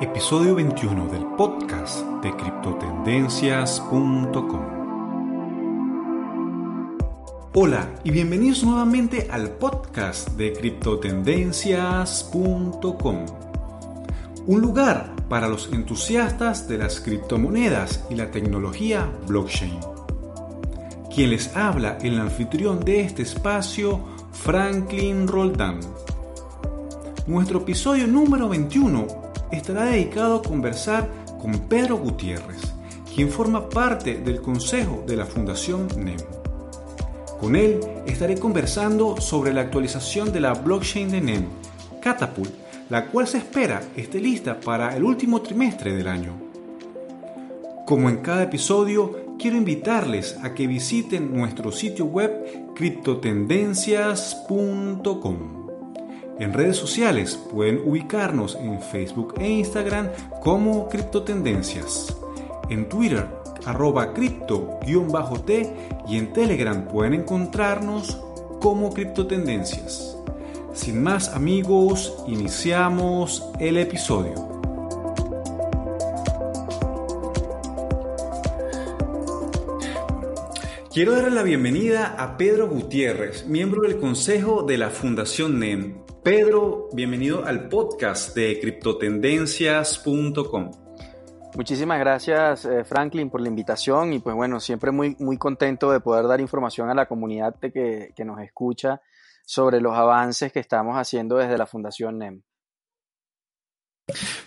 Episodio 0.00 0.54
21 0.54 1.08
del 1.08 1.26
podcast 1.36 2.06
de 2.22 2.30
criptotendencias.com. 2.36 4.60
Hola 7.52 7.90
y 8.04 8.12
bienvenidos 8.12 8.62
nuevamente 8.62 9.26
al 9.28 9.50
podcast 9.50 10.28
de 10.36 10.52
criptotendencias.com. 10.52 13.26
Un 14.46 14.60
lugar 14.60 15.16
para 15.28 15.48
los 15.48 15.68
entusiastas 15.72 16.68
de 16.68 16.78
las 16.78 17.00
criptomonedas 17.00 18.04
y 18.08 18.14
la 18.14 18.30
tecnología 18.30 19.10
blockchain. 19.26 19.80
Quien 21.12 21.30
les 21.30 21.56
habla, 21.56 21.98
el 22.02 22.20
anfitrión 22.20 22.84
de 22.84 23.00
este 23.00 23.22
espacio, 23.22 23.98
Franklin 24.30 25.26
Roldán. 25.26 25.80
Nuestro 27.26 27.58
episodio 27.58 28.06
número 28.06 28.48
21 28.48 29.17
estará 29.50 29.86
dedicado 29.86 30.36
a 30.36 30.42
conversar 30.42 31.08
con 31.40 31.52
Pedro 31.68 31.98
Gutiérrez, 31.98 32.60
quien 33.14 33.30
forma 33.30 33.68
parte 33.68 34.18
del 34.18 34.40
consejo 34.40 35.04
de 35.06 35.16
la 35.16 35.26
Fundación 35.26 35.88
NEM. 35.96 36.18
Con 37.40 37.56
él 37.56 37.80
estaré 38.06 38.36
conversando 38.36 39.20
sobre 39.20 39.52
la 39.52 39.62
actualización 39.62 40.32
de 40.32 40.40
la 40.40 40.54
blockchain 40.54 41.10
de 41.10 41.20
NEM, 41.20 41.46
Catapult, 42.02 42.50
la 42.90 43.06
cual 43.06 43.26
se 43.26 43.38
espera 43.38 43.82
esté 43.96 44.20
lista 44.20 44.60
para 44.60 44.96
el 44.96 45.02
último 45.04 45.42
trimestre 45.42 45.94
del 45.94 46.08
año. 46.08 46.32
Como 47.86 48.08
en 48.08 48.18
cada 48.18 48.42
episodio, 48.42 49.36
quiero 49.38 49.56
invitarles 49.56 50.36
a 50.42 50.54
que 50.54 50.66
visiten 50.66 51.32
nuestro 51.34 51.72
sitio 51.72 52.04
web 52.06 52.74
criptotendencias.com. 52.74 55.57
En 56.38 56.52
redes 56.52 56.76
sociales 56.76 57.36
pueden 57.50 57.82
ubicarnos 57.84 58.54
en 58.54 58.80
Facebook 58.80 59.34
e 59.38 59.48
Instagram 59.48 60.08
como 60.40 60.88
Criptotendencias. 60.88 62.16
En 62.68 62.88
Twitter 62.88 63.26
arroba 63.66 64.14
cripto-t 64.14 65.76
y 66.06 66.16
en 66.16 66.32
Telegram 66.32 66.86
pueden 66.86 67.14
encontrarnos 67.14 68.18
como 68.60 68.92
Criptotendencias. 68.94 70.16
Sin 70.74 71.02
más 71.02 71.34
amigos, 71.34 72.22
iniciamos 72.28 73.44
el 73.58 73.76
episodio. 73.78 74.48
Quiero 80.92 81.12
darle 81.12 81.30
la 81.30 81.42
bienvenida 81.42 82.14
a 82.18 82.36
Pedro 82.36 82.68
Gutiérrez, 82.68 83.46
miembro 83.46 83.82
del 83.82 83.98
Consejo 83.98 84.62
de 84.62 84.78
la 84.78 84.90
Fundación 84.90 85.58
NEM. 85.58 86.07
Pedro, 86.28 86.90
bienvenido 86.92 87.46
al 87.46 87.70
podcast 87.70 88.36
de 88.36 88.60
criptotendencias.com. 88.60 90.70
Muchísimas 91.54 91.98
gracias 91.98 92.66
eh, 92.66 92.84
Franklin 92.84 93.30
por 93.30 93.40
la 93.40 93.48
invitación 93.48 94.12
y 94.12 94.18
pues 94.18 94.36
bueno, 94.36 94.60
siempre 94.60 94.90
muy, 94.90 95.16
muy 95.20 95.38
contento 95.38 95.90
de 95.90 96.00
poder 96.00 96.26
dar 96.26 96.42
información 96.42 96.90
a 96.90 96.94
la 96.94 97.06
comunidad 97.06 97.56
que, 97.58 98.12
que 98.14 98.24
nos 98.26 98.42
escucha 98.42 99.00
sobre 99.46 99.80
los 99.80 99.96
avances 99.96 100.52
que 100.52 100.60
estamos 100.60 100.96
haciendo 100.96 101.38
desde 101.38 101.56
la 101.56 101.64
Fundación 101.64 102.18
NEM. 102.18 102.42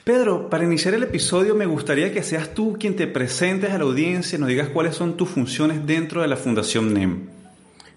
Pedro, 0.04 0.52
para 0.52 0.64
iniciar 0.64 0.94
el 0.94 1.02
episodio 1.02 1.56
me 1.56 1.66
gustaría 1.66 2.14
que 2.14 2.22
seas 2.22 2.54
tú 2.54 2.78
quien 2.80 2.96
te 2.96 3.08
presentes 3.08 3.72
a 3.72 3.80
la 3.80 3.86
audiencia, 3.86 4.38
nos 4.38 4.50
digas 4.50 4.70
cuáles 4.70 4.96
son 4.96 5.18
tus 5.18 5.30
funciones 5.30 5.84
dentro 5.88 6.22
de 6.22 6.28
la 6.28 6.38
Fundación 6.38 6.94
NEM. 6.94 7.28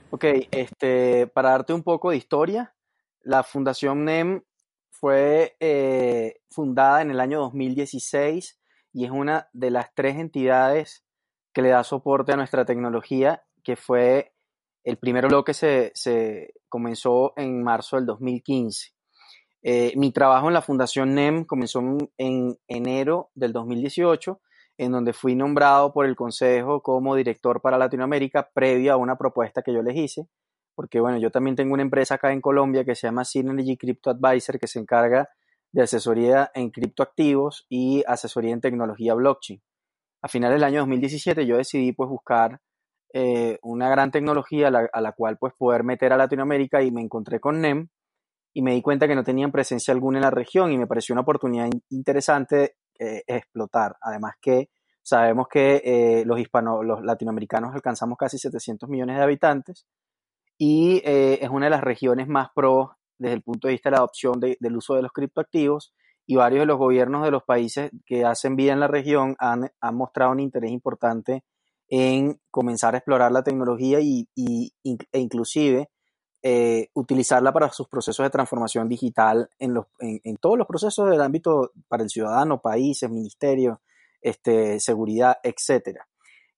Ok, 0.08 0.24
este, 0.50 1.26
para 1.26 1.50
darte 1.50 1.74
un 1.74 1.82
poco 1.82 2.12
de 2.12 2.16
historia, 2.16 2.74
la 3.24 3.42
Fundación 3.42 4.04
NEM 4.04 4.42
fue 4.90 5.56
eh, 5.60 6.40
fundada 6.50 7.02
en 7.02 7.10
el 7.10 7.20
año 7.20 7.40
2016 7.40 8.60
y 8.92 9.04
es 9.04 9.10
una 9.10 9.48
de 9.52 9.70
las 9.70 9.92
tres 9.94 10.16
entidades 10.16 11.04
que 11.52 11.62
le 11.62 11.70
da 11.70 11.84
soporte 11.84 12.32
a 12.32 12.36
nuestra 12.36 12.64
tecnología, 12.64 13.44
que 13.62 13.76
fue 13.76 14.34
el 14.84 14.98
primer 14.98 15.26
bloque 15.28 15.54
se, 15.54 15.90
se 15.94 16.54
comenzó 16.68 17.32
en 17.36 17.62
marzo 17.62 17.96
del 17.96 18.06
2015. 18.06 18.92
Eh, 19.62 19.94
mi 19.96 20.12
trabajo 20.12 20.48
en 20.48 20.54
la 20.54 20.62
Fundación 20.62 21.14
NEM 21.14 21.44
comenzó 21.44 21.82
en 22.18 22.58
enero 22.68 23.30
del 23.34 23.52
2018, 23.52 24.40
en 24.76 24.92
donde 24.92 25.12
fui 25.12 25.34
nombrado 25.34 25.92
por 25.92 26.04
el 26.04 26.16
Consejo 26.16 26.82
como 26.82 27.16
director 27.16 27.62
para 27.62 27.78
Latinoamérica 27.78 28.50
previo 28.52 28.92
a 28.92 28.96
una 28.96 29.16
propuesta 29.16 29.62
que 29.62 29.72
yo 29.72 29.82
les 29.82 29.96
hice 29.96 30.28
porque 30.74 31.00
bueno, 31.00 31.18
yo 31.18 31.30
también 31.30 31.56
tengo 31.56 31.74
una 31.74 31.82
empresa 31.82 32.16
acá 32.16 32.32
en 32.32 32.40
Colombia 32.40 32.84
que 32.84 32.94
se 32.94 33.06
llama 33.06 33.24
Synergy 33.24 33.76
Crypto 33.76 34.10
Advisor 34.10 34.58
que 34.58 34.66
se 34.66 34.78
encarga 34.78 35.28
de 35.72 35.82
asesoría 35.82 36.50
en 36.54 36.70
criptoactivos 36.70 37.66
y 37.68 38.04
asesoría 38.06 38.52
en 38.52 38.60
tecnología 38.60 39.14
blockchain. 39.14 39.60
A 40.22 40.28
finales 40.28 40.56
del 40.56 40.64
año 40.64 40.80
2017 40.80 41.46
yo 41.46 41.56
decidí 41.56 41.92
pues 41.92 42.08
buscar 42.08 42.60
eh, 43.12 43.58
una 43.62 43.88
gran 43.88 44.10
tecnología 44.10 44.68
a 44.68 45.00
la, 45.00 45.12
cual 45.12 45.36
pues 45.38 45.52
poder 45.58 45.84
meter 45.84 46.12
a 46.12 46.16
Latinoamérica 46.16 46.82
y 46.82 46.90
me 46.90 47.00
encontré 47.00 47.40
con 47.40 47.60
NEM 47.60 47.88
y 48.52 48.62
me 48.62 48.72
di 48.72 48.82
cuenta 48.82 49.08
que 49.08 49.14
no 49.14 49.24
tenían 49.24 49.52
presencia 49.52 49.92
alguna 49.92 50.18
en 50.18 50.22
la 50.22 50.30
región 50.30 50.72
y 50.72 50.78
me 50.78 50.86
pareció 50.86 51.12
una 51.12 51.22
oportunidad 51.22 51.68
interesante 51.90 52.76
eh, 52.98 53.22
explotar. 53.26 53.96
Además 54.00 54.34
que 54.40 54.70
sabemos 55.02 55.48
que 55.48 55.82
eh, 55.84 56.24
los 56.24 56.38
hispanos, 56.38 56.84
los 56.84 57.04
latinoamericanos 57.04 57.74
alcanzamos 57.74 58.16
casi 58.16 58.38
700 58.38 58.88
millones 58.88 59.16
de 59.16 59.22
habitantes 59.22 59.86
y 60.58 61.02
eh, 61.04 61.38
es 61.42 61.50
una 61.50 61.66
de 61.66 61.70
las 61.70 61.82
regiones 61.82 62.28
más 62.28 62.48
pro 62.54 62.96
desde 63.18 63.34
el 63.34 63.42
punto 63.42 63.68
de 63.68 63.72
vista 63.72 63.88
de 63.90 63.92
la 63.92 63.98
adopción 63.98 64.40
del 64.40 64.76
uso 64.76 64.94
de 64.94 65.02
los 65.02 65.12
criptoactivos 65.12 65.94
y 66.26 66.36
varios 66.36 66.62
de 66.62 66.66
los 66.66 66.78
gobiernos 66.78 67.24
de 67.24 67.30
los 67.30 67.42
países 67.42 67.90
que 68.06 68.24
hacen 68.24 68.56
vida 68.56 68.72
en 68.72 68.80
la 68.80 68.88
región 68.88 69.36
han, 69.38 69.70
mostrado 69.92 70.32
un 70.32 70.40
interés 70.40 70.70
importante 70.70 71.44
en 71.88 72.40
comenzar 72.50 72.94
a 72.94 72.98
explorar 72.98 73.30
la 73.30 73.42
tecnología 73.44 74.00
y, 74.00 74.28
e 74.34 75.18
inclusive 75.18 75.90
eh, 76.42 76.88
utilizarla 76.94 77.52
para 77.52 77.70
sus 77.70 77.88
procesos 77.88 78.24
de 78.24 78.30
transformación 78.30 78.88
digital 78.88 79.48
en, 79.58 79.74
los, 79.74 79.86
en, 80.00 80.36
todos 80.36 80.58
los 80.58 80.66
procesos 80.66 81.10
del 81.10 81.20
ámbito 81.20 81.72
para 81.88 82.02
el 82.02 82.10
ciudadano, 82.10 82.60
países, 82.60 83.08
ministerios, 83.10 83.78
este, 84.20 84.80
seguridad, 84.80 85.38
etcétera 85.42 86.06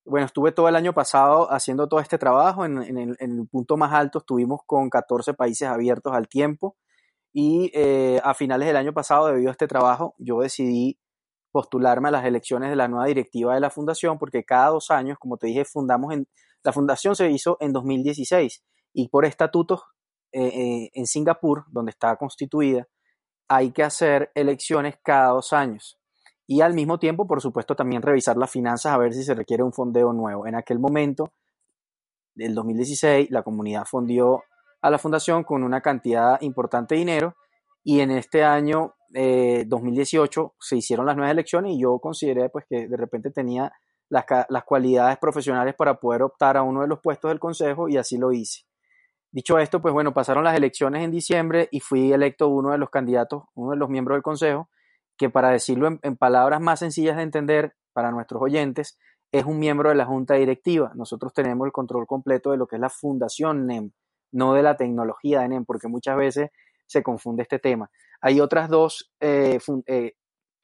bueno, 0.06 0.26
estuve 0.26 0.52
todo 0.52 0.68
el 0.68 0.76
año 0.76 0.92
pasado 0.92 1.50
haciendo 1.52 1.88
todo 1.88 2.00
este 2.00 2.18
trabajo. 2.18 2.64
En, 2.64 2.78
el, 2.78 3.48
punto 3.50 3.76
más 3.76 3.92
alto 3.92 4.18
estuvimos 4.18 4.60
con 4.64 4.88
14 4.88 5.34
países 5.34 5.68
abiertos 5.68 6.14
al 6.14 6.28
tiempo. 6.28 6.76
Y 7.32 7.70
eh, 7.74 8.20
a 8.24 8.32
finales 8.34 8.66
del 8.66 8.76
año 8.76 8.94
pasado, 8.94 9.26
debido 9.26 9.48
a 9.48 9.52
este 9.52 9.66
trabajo, 9.68 10.14
yo 10.18 10.40
decidí 10.40 10.98
postularme 11.52 12.08
a 12.08 12.12
las 12.12 12.24
elecciones 12.24 12.70
de 12.70 12.76
la 12.76 12.88
nueva 12.88 13.06
directiva 13.06 13.54
de 13.54 13.60
la 13.60 13.70
fundación, 13.70 14.18
porque 14.18 14.44
cada 14.44 14.68
dos 14.70 14.90
años, 14.90 15.18
como 15.18 15.36
te 15.36 15.48
dije, 15.48 15.64
fundamos 15.64 16.12
en. 16.14 16.28
La 16.62 16.72
fundación 16.72 17.14
se 17.14 17.30
hizo 17.30 17.58
en 17.60 17.72
2016 17.72 18.64
y 18.92 19.08
por 19.08 19.24
estatutos 19.24 19.82
eh, 20.32 20.46
eh, 20.46 20.90
en 20.94 21.06
Singapur, 21.06 21.64
donde 21.68 21.90
está 21.90 22.16
constituida, 22.16 22.88
hay 23.48 23.70
que 23.72 23.84
hacer 23.84 24.32
elecciones 24.34 24.96
cada 25.02 25.28
dos 25.28 25.52
años 25.52 25.95
y 26.46 26.60
al 26.60 26.74
mismo 26.74 26.98
tiempo, 26.98 27.26
por 27.26 27.40
supuesto, 27.40 27.74
también 27.74 28.02
revisar 28.02 28.36
las 28.36 28.50
finanzas 28.50 28.92
a 28.92 28.98
ver 28.98 29.12
si 29.12 29.24
se 29.24 29.34
requiere 29.34 29.62
un 29.62 29.72
fondeo 29.72 30.12
nuevo. 30.12 30.46
En 30.46 30.54
aquel 30.54 30.78
momento, 30.78 31.32
del 32.34 32.54
2016, 32.54 33.30
la 33.30 33.42
comunidad 33.42 33.84
fondió 33.84 34.44
a 34.80 34.90
la 34.90 34.98
fundación 34.98 35.42
con 35.42 35.64
una 35.64 35.80
cantidad 35.80 36.40
importante 36.42 36.94
de 36.94 37.00
dinero 37.00 37.36
y 37.82 38.00
en 38.00 38.12
este 38.12 38.44
año 38.44 38.94
2018 39.10 40.42
eh, 40.42 40.56
se 40.60 40.76
hicieron 40.76 41.06
las 41.06 41.16
nuevas 41.16 41.32
elecciones 41.32 41.72
y 41.72 41.80
yo 41.80 41.98
consideré 41.98 42.48
pues 42.50 42.66
que 42.68 42.86
de 42.86 42.96
repente 42.96 43.30
tenía 43.30 43.72
las, 44.08 44.24
las 44.48 44.64
cualidades 44.64 45.18
profesionales 45.18 45.74
para 45.74 45.98
poder 45.98 46.22
optar 46.22 46.56
a 46.56 46.62
uno 46.62 46.82
de 46.82 46.88
los 46.88 47.00
puestos 47.00 47.30
del 47.30 47.40
consejo 47.40 47.88
y 47.88 47.96
así 47.96 48.18
lo 48.18 48.32
hice. 48.32 48.62
Dicho 49.32 49.58
esto, 49.58 49.80
pues 49.82 49.92
bueno, 49.92 50.14
pasaron 50.14 50.44
las 50.44 50.56
elecciones 50.56 51.02
en 51.02 51.10
diciembre 51.10 51.68
y 51.72 51.80
fui 51.80 52.12
electo 52.12 52.48
uno 52.48 52.70
de 52.70 52.78
los 52.78 52.90
candidatos, 52.90 53.44
uno 53.54 53.72
de 53.72 53.76
los 53.76 53.88
miembros 53.88 54.16
del 54.16 54.22
consejo 54.22 54.68
que 55.16 55.30
para 55.30 55.50
decirlo 55.50 55.98
en, 56.02 56.16
palabras 56.16 56.60
más 56.60 56.80
sencillas 56.80 57.16
de 57.16 57.22
entender 57.22 57.74
para 57.92 58.10
nuestros 58.10 58.42
oyentes, 58.42 58.98
es 59.32 59.44
un 59.44 59.58
miembro 59.58 59.88
de 59.88 59.94
la 59.94 60.06
junta 60.06 60.34
directiva. 60.34 60.92
Nosotros 60.94 61.32
tenemos 61.32 61.66
el 61.66 61.72
control 61.72 62.06
completo 62.06 62.50
de 62.50 62.56
lo 62.56 62.66
que 62.66 62.76
es 62.76 62.80
la 62.80 62.90
fundación 62.90 63.66
NEM, 63.66 63.92
no 64.32 64.54
de 64.54 64.62
la 64.62 64.76
tecnología 64.76 65.40
de 65.40 65.48
NEM, 65.48 65.64
porque 65.64 65.88
muchas 65.88 66.16
veces 66.16 66.50
se 66.86 67.02
confunde 67.02 67.42
este 67.42 67.58
tema. 67.58 67.90
Hay 68.20 68.40
otras 68.40 68.68
dos 68.68 69.12
eh, 69.20 69.58
eh, 69.86 70.12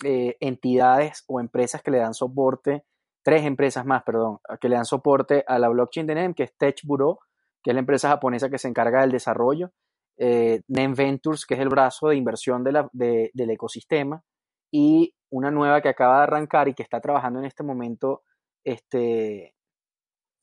eh, 0.04 0.36
entidades 0.40 1.24
o 1.26 1.40
empresas 1.40 1.82
que 1.82 1.90
le 1.90 1.98
dan 1.98 2.14
soporte, 2.14 2.84
tres 3.22 3.44
empresas 3.44 3.84
más, 3.84 4.02
perdón, 4.04 4.38
que 4.60 4.68
le 4.68 4.76
dan 4.76 4.84
soporte 4.84 5.44
a 5.46 5.58
la 5.58 5.68
blockchain 5.68 6.06
de 6.06 6.14
NEM, 6.14 6.34
que 6.34 6.44
es 6.44 6.56
Tech 6.56 6.80
Bureau, 6.84 7.18
que 7.62 7.70
es 7.70 7.74
la 7.74 7.80
empresa 7.80 8.08
japonesa 8.08 8.50
que 8.50 8.58
se 8.58 8.68
encarga 8.68 9.00
del 9.00 9.12
desarrollo, 9.12 9.72
NEM 10.16 10.94
Ventures, 10.94 11.46
que 11.46 11.54
es 11.54 11.60
el 11.60 11.68
brazo 11.68 12.08
de 12.08 12.16
inversión 12.16 12.62
del 12.64 13.50
ecosistema, 13.50 14.22
y 14.72 15.14
una 15.30 15.52
nueva 15.52 15.80
que 15.80 15.88
acaba 15.88 16.16
de 16.16 16.22
arrancar 16.24 16.66
y 16.66 16.74
que 16.74 16.82
está 16.82 17.00
trabajando 17.00 17.38
en 17.38 17.44
este 17.44 17.62
momento 17.62 18.22
este, 18.64 19.54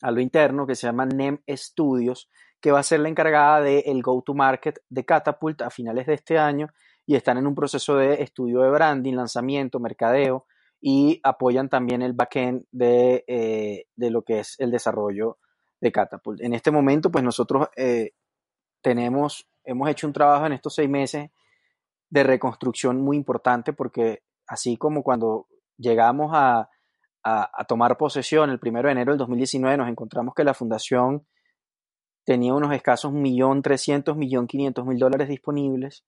a 0.01 0.11
lo 0.11 0.21
interno, 0.21 0.65
que 0.65 0.75
se 0.75 0.87
llama 0.87 1.05
NEM 1.05 1.39
Studios, 1.49 2.29
que 2.61 2.71
va 2.71 2.79
a 2.79 2.83
ser 2.83 3.01
la 3.01 3.09
encargada 3.09 3.61
del 3.61 4.01
go-to-market 4.01 4.79
de 4.87 5.05
Catapult 5.05 5.61
a 5.61 5.69
finales 5.69 6.05
de 6.07 6.13
este 6.13 6.37
año 6.37 6.67
y 7.05 7.15
están 7.15 7.37
en 7.37 7.47
un 7.47 7.55
proceso 7.55 7.97
de 7.97 8.21
estudio 8.21 8.61
de 8.61 8.69
branding, 8.69 9.13
lanzamiento, 9.13 9.79
mercadeo 9.79 10.45
y 10.79 11.19
apoyan 11.23 11.69
también 11.69 12.01
el 12.01 12.13
backend 12.13 12.65
de, 12.71 13.23
eh, 13.27 13.85
de 13.95 14.09
lo 14.11 14.21
que 14.21 14.39
es 14.39 14.55
el 14.59 14.71
desarrollo 14.71 15.37
de 15.81 15.91
Catapult. 15.91 16.41
En 16.41 16.53
este 16.53 16.71
momento, 16.71 17.09
pues 17.09 17.23
nosotros 17.23 17.67
eh, 17.75 18.11
tenemos, 18.81 19.49
hemos 19.63 19.89
hecho 19.89 20.07
un 20.07 20.13
trabajo 20.13 20.45
en 20.45 20.53
estos 20.53 20.75
seis 20.75 20.89
meses 20.89 21.29
de 22.09 22.23
reconstrucción 22.23 23.01
muy 23.01 23.17
importante 23.17 23.73
porque 23.73 24.23
así 24.47 24.77
como 24.77 25.03
cuando 25.03 25.47
llegamos 25.77 26.31
a, 26.33 26.69
a, 27.23 27.65
tomar 27.65 27.97
posesión 27.97 28.50
el 28.50 28.59
primero 28.59 28.88
de 28.88 28.94
enero 28.94 29.11
del 29.11 29.19
2019, 29.19 29.77
nos 29.77 29.89
encontramos 29.89 30.33
que 30.33 30.44
la 30.44 30.53
fundación 30.53 31.27
tenía 32.25 32.53
unos 32.53 32.73
escasos 32.73 33.11
1.300.000, 33.11 34.15
1.500.000 34.15 34.97
dólares 35.00 35.29
disponibles 35.29 36.06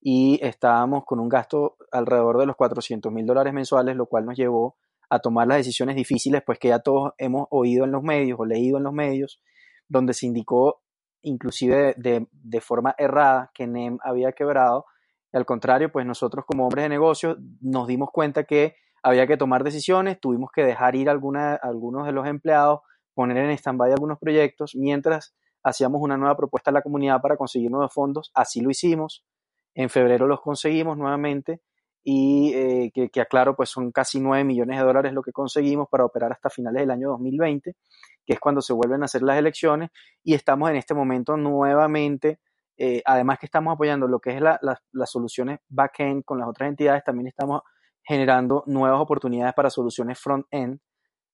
y 0.00 0.38
estábamos 0.42 1.04
con 1.04 1.20
un 1.20 1.28
gasto 1.28 1.76
alrededor 1.92 2.38
de 2.38 2.46
los 2.46 2.56
400.000 2.56 3.26
dólares 3.26 3.52
mensuales, 3.52 3.96
lo 3.96 4.06
cual 4.06 4.24
nos 4.24 4.36
llevó 4.36 4.76
a 5.10 5.18
tomar 5.18 5.48
las 5.48 5.58
decisiones 5.58 5.96
difíciles, 5.96 6.42
pues 6.46 6.58
que 6.58 6.68
ya 6.68 6.78
todos 6.78 7.12
hemos 7.18 7.46
oído 7.50 7.84
en 7.84 7.92
los 7.92 8.02
medios 8.02 8.38
o 8.38 8.44
leído 8.44 8.78
en 8.78 8.84
los 8.84 8.92
medios, 8.92 9.42
donde 9.88 10.14
se 10.14 10.26
indicó 10.26 10.82
inclusive 11.22 11.94
de, 11.98 12.26
de 12.30 12.60
forma 12.60 12.94
errada 12.96 13.50
que 13.52 13.66
NEM 13.66 13.98
había 14.02 14.32
quebrado. 14.32 14.86
Y 15.32 15.36
al 15.36 15.46
contrario, 15.46 15.92
pues 15.92 16.06
nosotros 16.06 16.44
como 16.46 16.64
hombres 16.64 16.84
de 16.84 16.88
negocios 16.88 17.38
nos 17.60 17.86
dimos 17.86 18.10
cuenta 18.12 18.44
que 18.44 18.76
había 19.02 19.26
que 19.26 19.36
tomar 19.36 19.64
decisiones, 19.64 20.20
tuvimos 20.20 20.50
que 20.52 20.64
dejar 20.64 20.94
ir 20.94 21.08
alguna, 21.08 21.54
algunos 21.54 22.06
de 22.06 22.12
los 22.12 22.26
empleados, 22.26 22.80
poner 23.14 23.36
en 23.38 23.50
stand-by 23.50 23.92
algunos 23.92 24.18
proyectos, 24.18 24.74
mientras 24.74 25.34
hacíamos 25.62 26.00
una 26.02 26.16
nueva 26.16 26.36
propuesta 26.36 26.70
a 26.70 26.74
la 26.74 26.82
comunidad 26.82 27.20
para 27.20 27.36
conseguir 27.36 27.70
nuevos 27.70 27.92
fondos. 27.92 28.30
Así 28.34 28.60
lo 28.60 28.70
hicimos. 28.70 29.24
En 29.74 29.88
febrero 29.88 30.26
los 30.26 30.40
conseguimos 30.40 30.98
nuevamente 30.98 31.60
y 32.02 32.52
eh, 32.54 32.90
que, 32.92 33.20
aclaro, 33.20 33.54
pues 33.54 33.68
son 33.68 33.92
casi 33.92 34.20
9 34.20 34.44
millones 34.44 34.78
de 34.78 34.84
dólares 34.84 35.12
lo 35.12 35.22
que 35.22 35.32
conseguimos 35.32 35.88
para 35.88 36.04
operar 36.04 36.32
hasta 36.32 36.50
finales 36.50 36.80
del 36.80 36.90
año 36.90 37.10
2020, 37.10 37.76
que 38.26 38.32
es 38.32 38.40
cuando 38.40 38.62
se 38.62 38.72
vuelven 38.72 39.02
a 39.02 39.04
hacer 39.04 39.22
las 39.22 39.38
elecciones 39.38 39.90
y 40.24 40.34
estamos 40.34 40.70
en 40.70 40.76
este 40.76 40.94
momento 40.94 41.36
nuevamente, 41.36 42.40
eh, 42.82 43.02
además 43.04 43.38
que 43.38 43.44
estamos 43.44 43.74
apoyando 43.74 44.08
lo 44.08 44.20
que 44.20 44.30
es 44.30 44.40
las 44.40 45.10
soluciones 45.10 45.60
back-end 45.68 46.24
con 46.24 46.38
las 46.38 46.48
otras 46.48 46.70
entidades, 46.70 47.04
también 47.04 47.26
estamos 47.26 47.60
generando 48.02 48.64
nuevas 48.66 48.98
oportunidades 48.98 49.52
para 49.52 49.68
soluciones 49.68 50.18
front-end, 50.18 50.80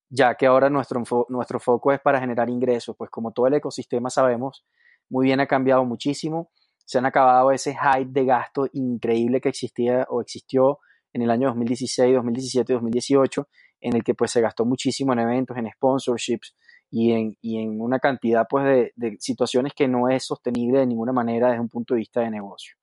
ya 0.08 0.34
que 0.34 0.46
ahora 0.46 0.69
nuestro, 0.70 1.04
nuestro 1.28 1.60
foco 1.60 1.93
es 1.93 2.00
para 2.00 2.19
generar 2.19 2.50
ingresos, 2.50 2.96
pues 2.98 3.10
como 3.10 3.31
todo 3.31 3.46
el 3.46 3.54
ecosistema 3.54 4.10
sabemos, 4.10 4.64
muy 5.08 5.26
bien 5.26 5.38
ha 5.38 5.46
cambiado 5.46 5.84
muchísimo, 5.84 6.50
se 6.84 6.98
han 6.98 7.06
acabado 7.06 7.52
ese 7.52 7.76
hype 7.76 8.10
de 8.10 8.25
gasto 8.25 8.66
increíble 8.72 9.40
que 9.40 9.50
existía 9.50 10.04
o 10.08 10.20
existió 10.20 10.81
en 11.12 11.22
el 11.22 11.31
año 11.31 11.46
2016, 11.46 12.12
2017, 12.12 12.72
2018, 12.72 13.49
en 13.82 13.94
el 13.94 14.02
que 14.02 14.14
pues 14.14 14.32
se 14.32 14.40
gastó 14.40 14.64
muchísimo 14.64 15.12
en 15.12 15.20
eventos, 15.20 15.56
en 15.56 15.70
sponsorships 15.70 16.56
y 16.90 17.12
en, 17.12 17.36
y 17.40 17.58
en 17.60 17.80
una 17.80 17.98
cantidad 17.98 18.46
pues 18.48 18.64
de, 18.64 18.92
de 18.96 19.16
situaciones 19.18 19.72
que 19.74 19.88
no 19.88 20.08
es 20.08 20.24
sostenible 20.24 20.80
de 20.80 20.86
ninguna 20.86 21.12
manera 21.12 21.48
desde 21.48 21.60
un 21.60 21.68
punto 21.68 21.94
de 21.94 21.98
vista 21.98 22.20
de 22.20 22.30
negocio. 22.30 22.76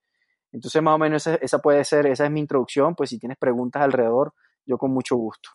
Entonces, 0.53 0.81
más 0.83 0.95
o 0.95 0.99
menos 0.99 1.25
esa, 1.25 1.59
puede 1.59 1.83
ser, 1.83 2.05
esa 2.05 2.25
es 2.25 2.31
mi 2.31 2.39
introducción, 2.39 2.95
pues 2.95 3.09
si 3.09 3.17
tienes 3.17 3.37
preguntas 3.37 3.81
alrededor, 3.81 4.33
yo 4.65 4.77
con 4.77 4.93
mucho 4.93 5.15
gusto. 5.15 5.49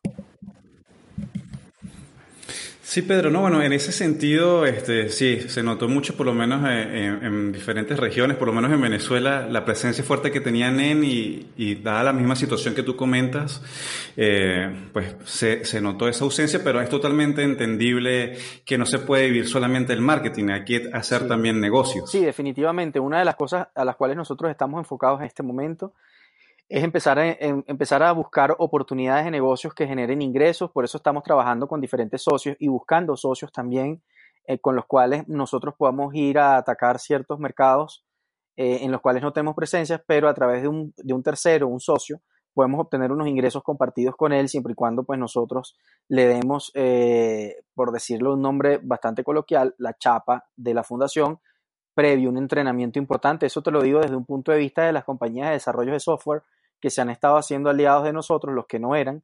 Sí, 2.88 3.02
Pedro, 3.02 3.30
no, 3.30 3.42
bueno, 3.42 3.62
en 3.62 3.74
ese 3.74 3.92
sentido, 3.92 4.64
este, 4.64 5.10
sí, 5.10 5.40
se 5.50 5.62
notó 5.62 5.88
mucho, 5.88 6.16
por 6.16 6.24
lo 6.24 6.32
menos 6.32 6.66
eh, 6.66 7.18
en, 7.20 7.52
diferentes 7.52 7.98
regiones, 7.98 8.38
por 8.38 8.48
lo 8.48 8.54
menos 8.54 8.72
en 8.72 8.80
Venezuela, 8.80 9.46
la 9.46 9.66
presencia 9.66 10.02
fuerte 10.02 10.30
que 10.30 10.40
tenía 10.40 10.70
NEN 10.70 11.04
y, 11.04 11.48
y 11.58 11.74
dada 11.74 12.04
la 12.04 12.12
misma 12.14 12.34
situación 12.34 12.74
que 12.74 12.82
tú 12.82 12.96
comentas, 12.96 13.62
eh, 14.16 14.88
pues 14.94 15.16
se, 15.26 15.66
se, 15.66 15.82
notó 15.82 16.08
esa 16.08 16.24
ausencia, 16.24 16.64
pero 16.64 16.80
es 16.80 16.88
totalmente 16.88 17.42
entendible 17.42 18.38
que 18.64 18.78
no 18.78 18.86
se 18.86 19.00
puede 19.00 19.26
vivir 19.26 19.46
solamente 19.48 19.92
el 19.92 20.00
marketing, 20.00 20.48
hay 20.48 20.64
que 20.64 20.88
hacer 20.90 21.28
también 21.28 21.60
negocios. 21.60 22.10
Sí, 22.10 22.24
definitivamente. 22.24 22.98
Una 22.98 23.18
de 23.18 23.26
las 23.26 23.36
cosas 23.36 23.68
a 23.74 23.84
las 23.84 23.96
cuales 23.96 24.16
nosotros 24.16 24.50
estamos 24.50 24.78
enfocados 24.78 25.20
en 25.20 25.26
este 25.26 25.42
momento 25.42 25.92
es 26.68 26.84
empezar 26.84 27.18
a, 27.18 27.30
empezar 27.30 28.02
a 28.02 28.12
buscar 28.12 28.54
oportunidades 28.58 29.24
de 29.24 29.30
negocios 29.30 29.74
que 29.74 29.86
generen 29.86 30.20
ingresos. 30.20 30.70
Por 30.70 30.84
eso 30.84 30.98
estamos 30.98 31.22
trabajando 31.22 31.66
con 31.66 31.80
diferentes 31.80 32.22
socios 32.22 32.56
y 32.58 32.68
buscando 32.68 33.16
socios 33.16 33.50
también 33.50 34.02
eh, 34.46 34.58
con 34.58 34.76
los 34.76 34.86
cuales 34.86 35.26
nosotros 35.28 35.74
podamos 35.76 36.14
ir 36.14 36.38
a 36.38 36.56
atacar 36.56 36.98
ciertos 36.98 37.38
mercados 37.38 38.04
eh, 38.56 38.80
en 38.82 38.92
los 38.92 39.00
cuales 39.00 39.22
no 39.22 39.32
tenemos 39.32 39.54
presencia, 39.54 40.02
pero 40.06 40.28
a 40.28 40.34
través 40.34 40.62
de 40.62 40.68
un, 40.68 40.92
de 40.96 41.14
un, 41.14 41.22
tercero, 41.22 41.68
un 41.68 41.80
socio, 41.80 42.20
podemos 42.52 42.80
obtener 42.80 43.12
unos 43.12 43.28
ingresos 43.28 43.62
compartidos 43.62 44.16
con 44.16 44.32
él 44.32 44.48
siempre 44.48 44.72
y 44.72 44.74
cuando 44.74 45.04
pues 45.04 45.18
nosotros 45.18 45.78
le 46.08 46.26
demos, 46.26 46.70
eh, 46.74 47.62
por 47.74 47.92
decirlo 47.92 48.34
un 48.34 48.42
nombre 48.42 48.80
bastante 48.82 49.22
coloquial, 49.22 49.74
la 49.78 49.94
chapa 49.96 50.46
de 50.56 50.74
la 50.74 50.82
fundación 50.82 51.40
previo, 51.94 52.30
un 52.30 52.38
entrenamiento 52.38 52.98
importante. 52.98 53.46
Eso 53.46 53.62
te 53.62 53.70
lo 53.70 53.82
digo 53.82 54.00
desde 54.00 54.16
un 54.16 54.24
punto 54.24 54.52
de 54.52 54.58
vista 54.58 54.82
de 54.84 54.92
las 54.92 55.04
compañías 55.04 55.48
de 55.48 55.54
desarrollo 55.54 55.92
de 55.92 56.00
software 56.00 56.42
que 56.80 56.90
se 56.90 57.00
han 57.00 57.10
estado 57.10 57.36
haciendo 57.36 57.70
aliados 57.70 58.04
de 58.04 58.12
nosotros, 58.12 58.54
los 58.54 58.66
que 58.66 58.78
no 58.78 58.94
eran, 58.94 59.22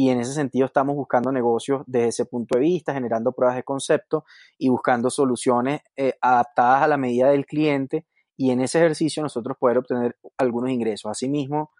y 0.00 0.10
en 0.10 0.20
ese 0.20 0.32
sentido 0.32 0.66
estamos 0.66 0.94
buscando 0.94 1.32
negocios 1.32 1.82
desde 1.88 2.06
ese 2.06 2.24
punto 2.24 2.56
de 2.56 2.60
vista, 2.60 2.94
generando 2.94 3.32
pruebas 3.32 3.56
de 3.56 3.64
concepto 3.64 4.24
y 4.56 4.68
buscando 4.68 5.10
soluciones 5.10 5.80
eh, 5.96 6.12
adaptadas 6.20 6.82
a 6.82 6.86
la 6.86 6.96
medida 6.96 7.30
del 7.30 7.46
cliente 7.46 8.06
y 8.36 8.52
en 8.52 8.60
ese 8.60 8.78
ejercicio 8.78 9.24
nosotros 9.24 9.56
poder 9.58 9.78
obtener 9.78 10.16
algunos 10.36 10.70
ingresos. 10.70 11.10
Asimismo, 11.10 11.72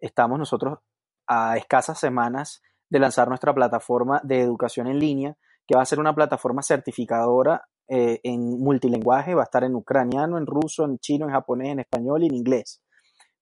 estamos 0.00 0.38
nosotros 0.38 0.78
a 1.26 1.58
escasas 1.58 2.00
semanas 2.00 2.62
de 2.88 2.98
lanzar 2.98 3.28
nuestra 3.28 3.54
plataforma 3.54 4.22
de 4.24 4.40
educación 4.40 4.86
en 4.86 4.98
línea, 4.98 5.36
que 5.66 5.76
va 5.76 5.82
a 5.82 5.86
ser 5.86 6.00
una 6.00 6.14
plataforma 6.14 6.62
certificadora 6.62 7.68
eh, 7.88 8.20
en 8.22 8.58
multilingüaje, 8.58 9.34
va 9.34 9.42
a 9.42 9.44
estar 9.44 9.64
en 9.64 9.74
ucraniano, 9.74 10.38
en 10.38 10.46
ruso, 10.46 10.86
en 10.86 10.98
chino, 10.98 11.26
en 11.26 11.32
japonés, 11.32 11.72
en 11.72 11.80
español 11.80 12.22
y 12.22 12.28
en 12.28 12.36
inglés 12.36 12.80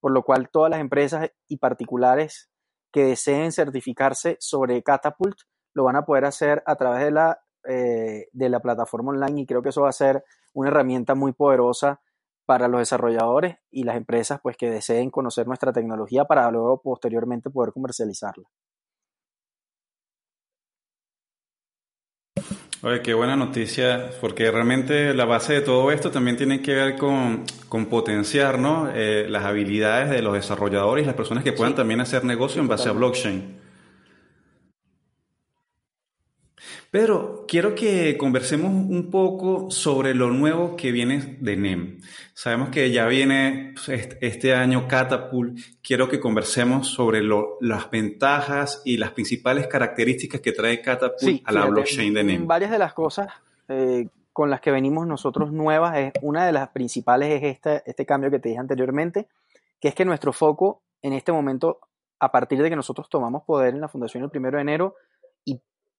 por 0.04 0.12
lo 0.12 0.22
cual 0.22 0.50
todas 0.50 0.70
las 0.70 0.80
empresas 0.80 1.30
y 1.48 1.56
particulares 1.56 2.50
que 2.92 3.06
deseen 3.06 3.52
certificarse 3.52 4.36
sobre 4.38 4.82
Catapult 4.82 5.34
lo 5.72 5.84
van 5.84 5.96
a 5.96 6.04
poder 6.04 6.26
hacer 6.26 6.62
a 6.66 6.76
través 6.76 7.04
de 7.04 7.10
la, 7.10 7.40
eh, 7.66 8.28
de 8.30 8.48
la 8.50 8.60
plataforma 8.60 9.12
online 9.12 9.40
y 9.40 9.46
creo 9.46 9.62
que 9.62 9.70
eso 9.70 9.80
va 9.80 9.88
a 9.88 9.92
ser 9.92 10.22
una 10.52 10.68
herramienta 10.68 11.14
muy 11.14 11.32
poderosa 11.32 12.02
para 12.44 12.68
los 12.68 12.80
desarrolladores 12.80 13.56
y 13.70 13.84
las 13.84 13.96
empresas 13.96 14.40
pues 14.42 14.58
que 14.58 14.68
deseen 14.68 15.08
conocer 15.08 15.46
nuestra 15.46 15.72
tecnología 15.72 16.26
para 16.26 16.50
luego 16.50 16.82
posteriormente 16.82 17.48
poder 17.48 17.72
comercializarla. 17.72 18.44
Oye, 22.86 23.00
qué 23.00 23.14
buena 23.14 23.34
noticia, 23.34 24.10
porque 24.20 24.50
realmente 24.50 25.14
la 25.14 25.24
base 25.24 25.54
de 25.54 25.60
todo 25.62 25.90
esto 25.90 26.10
también 26.10 26.36
tiene 26.36 26.60
que 26.60 26.74
ver 26.74 26.98
con, 26.98 27.46
potenciar 27.88 28.58
¿no? 28.58 28.90
Eh, 28.94 29.24
las 29.26 29.44
habilidades 29.44 30.10
de 30.10 30.20
los 30.20 30.34
desarrolladores 30.34 31.04
y 31.04 31.06
las 31.06 31.14
personas 31.14 31.42
que 31.42 31.54
puedan 31.54 31.74
también 31.74 32.02
hacer 32.02 32.24
negocio 32.24 32.60
en 32.60 32.68
base 32.68 32.90
a 32.90 32.92
blockchain. 32.92 33.63
Pedro, 36.94 37.44
quiero 37.48 37.74
que 37.74 38.16
conversemos 38.16 38.70
un 38.70 39.10
poco 39.10 39.68
sobre 39.68 40.14
lo 40.14 40.30
nuevo 40.30 40.76
que 40.76 40.92
viene 40.92 41.38
de 41.40 41.56
NEM. 41.56 41.98
Sabemos 42.34 42.68
que 42.68 42.92
ya 42.92 43.06
viene 43.06 43.74
pues, 43.74 44.16
este 44.20 44.54
año 44.54 44.86
Catapult. 44.86 45.58
Quiero 45.82 46.08
que 46.08 46.20
conversemos 46.20 46.86
sobre 46.86 47.20
las 47.60 47.90
ventajas 47.90 48.80
y 48.84 48.96
las 48.96 49.10
principales 49.10 49.66
características 49.66 50.40
que 50.40 50.52
trae 50.52 50.80
Catapult 50.80 51.42
a 51.44 51.50
la 51.50 51.66
blockchain 51.66 52.14
de 52.14 52.22
NEM. 52.22 52.46
Varias 52.46 52.70
de 52.70 52.78
las 52.78 52.94
cosas 52.94 53.26
eh, 53.66 54.06
con 54.32 54.48
las 54.48 54.60
que 54.60 54.70
venimos 54.70 55.04
nosotros 55.04 55.50
nuevas, 55.50 55.98
es, 55.98 56.12
una 56.22 56.46
de 56.46 56.52
las 56.52 56.68
principales 56.68 57.42
es 57.42 57.56
este, 57.56 57.82
este 57.86 58.06
cambio 58.06 58.30
que 58.30 58.38
te 58.38 58.50
dije 58.50 58.60
anteriormente, 58.60 59.26
que 59.80 59.88
es 59.88 59.96
que 59.96 60.04
nuestro 60.04 60.32
foco 60.32 60.82
en 61.02 61.12
este 61.12 61.32
momento, 61.32 61.80
a 62.20 62.30
partir 62.30 62.62
de 62.62 62.70
que 62.70 62.76
nosotros 62.76 63.08
tomamos 63.08 63.42
poder 63.42 63.74
en 63.74 63.80
la 63.80 63.88
Fundación 63.88 64.22
el 64.22 64.30
primero 64.30 64.58
de 64.58 64.62
enero, 64.62 64.94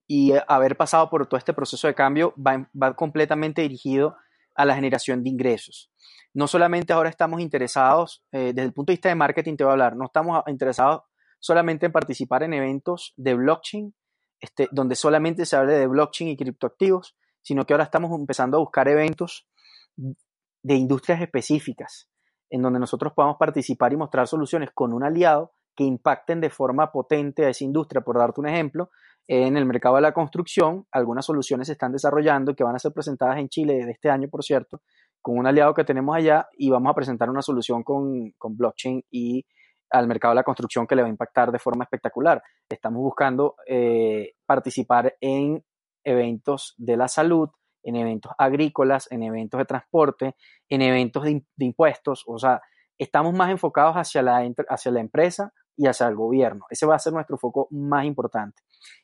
y 0.08 0.34
haber 0.48 0.78
pasado 0.78 1.10
por 1.10 1.28
todo 1.28 1.38
este 1.38 1.54
proceso 1.54 1.88
de 1.88 1.96
cambio 1.96 2.34
va, 2.38 2.96
completamente 2.96 3.62
dirigido 3.62 4.18
a 4.54 4.66
la 4.66 4.76
generación 4.76 5.24
de 5.24 5.30
ingresos. 5.30 5.92
No 6.34 6.48
solamente 6.48 6.94
ahora 6.94 7.10
estamos 7.10 7.42
interesados, 7.42 8.24
eh, 8.32 8.54
desde 8.54 8.64
el 8.64 8.74
punto 8.74 8.92
de 8.92 8.96
vista 8.96 9.10
de 9.10 9.16
marketing 9.16 9.56
te 9.56 9.64
voy 9.64 9.72
a 9.72 9.74
hablar, 9.74 9.96
no 9.96 10.06
estamos 10.06 10.44
interesados 10.48 11.04
solamente 11.40 11.86
en 11.86 11.92
participar 11.92 12.44
en 12.44 12.54
eventos 12.54 13.14
de 13.18 13.36
blockchain, 13.36 13.94
este, 14.40 14.68
donde 14.72 14.96
solamente 14.96 15.46
se 15.46 15.56
hable 15.56 15.74
de 15.74 15.88
blockchain 15.88 16.30
y 16.30 16.38
criptoactivos, 16.38 17.16
sino 17.42 17.66
que 17.66 17.74
ahora 17.74 17.84
estamos 17.84 18.12
empezando 18.18 18.58
a 18.58 18.60
buscar 18.60 18.88
eventos 18.88 19.48
de 19.96 20.76
industrias 20.76 21.22
específicas, 21.22 22.10
en 22.50 22.62
donde 22.62 22.80
nosotros 22.80 23.14
podamos 23.14 23.38
participar 23.38 23.94
y 23.94 23.98
mostrar 23.98 24.28
soluciones 24.28 24.72
con 24.74 24.94
un 24.94 25.04
aliado 25.04 25.54
que 25.76 25.84
impacten 25.84 26.42
de 26.42 26.50
forma 26.50 26.92
potente 26.92 27.46
a 27.46 27.50
esa 27.50 27.64
industria. 27.64 28.02
Por 28.02 28.18
darte 28.18 28.40
un 28.40 28.48
ejemplo, 28.48 28.90
en 29.28 29.58
el 29.58 29.66
mercado 29.66 29.96
de 29.96 30.02
la 30.02 30.14
construcción, 30.14 30.86
algunas 30.92 31.26
soluciones 31.26 31.68
se 31.68 31.74
están 31.74 31.92
desarrollando 31.92 32.56
que 32.56 32.64
van 32.64 32.76
a 32.76 32.80
ser 32.80 32.94
presentadas 32.94 33.38
en 33.38 33.50
Chile 33.50 33.86
de 33.86 33.92
este 33.92 34.10
año, 34.10 34.28
por 34.30 34.44
cierto, 34.44 34.82
con 35.22 35.38
un 35.38 35.48
aliado 35.48 35.74
que 35.74 35.84
tenemos 35.84 36.16
allá 36.16 36.48
y 36.58 36.70
vamos 36.70 36.92
a 36.92 36.94
presentar 36.94 37.30
una 37.30 37.42
solución 37.42 37.84
con, 37.84 38.32
con 38.38 38.56
blockchain 38.56 39.04
y 39.10 39.46
al 39.90 40.08
mercado 40.08 40.34
de 40.34 40.36
la 40.36 40.44
construcción 40.44 40.86
que 40.86 40.96
le 40.96 41.02
va 41.02 41.08
a 41.08 41.12
impactar 41.12 41.52
de 41.52 41.60
forma 41.60 41.84
espectacular. 41.84 42.44
Estamos 42.70 43.02
buscando 43.02 43.56
eh, 43.68 44.34
participar 44.46 45.16
en 45.22 45.64
eventos 46.04 46.76
de 46.78 46.98
la 46.98 47.08
salud, 47.08 47.50
en 47.84 47.96
eventos 47.96 48.32
agrícolas, 48.38 49.12
en 49.12 49.24
eventos 49.24 49.58
de 49.58 49.66
transporte, 49.66 50.36
en 50.70 50.82
eventos 50.82 51.24
de, 51.24 51.44
impuestos. 51.60 52.24
O 52.28 52.38
sea, 52.38 52.62
estamos 52.98 53.34
más 53.34 53.50
enfocados 53.50 53.96
hacia 53.96 54.22
la, 54.22 54.48
hacia 54.70 54.92
la 54.92 55.00
empresa 55.00 55.54
y 55.78 55.88
hacia 55.88 56.08
el 56.08 56.16
gobierno. 56.16 56.66
Ese 56.70 56.86
va 56.86 56.96
a 56.96 57.00
ser 57.00 57.14
nuestro 57.14 57.38
foco 57.38 57.68
más 57.72 58.06
importante. 58.06 58.62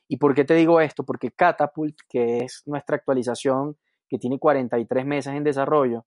¿Y 0.08 0.16
por 0.16 0.34
qué 0.34 0.44
te 0.44 0.54
digo 0.54 0.80
esto? 0.80 1.04
Porque 1.04 1.30
Catapult, 1.30 1.96
que 2.08 2.38
es 2.38 2.62
nuestra 2.66 2.96
actualización 2.96 3.76
que 4.08 4.18
tiene 4.18 4.38
43 4.38 5.06
meses 5.06 5.34
en 5.34 5.44
desarrollo, 5.44 6.04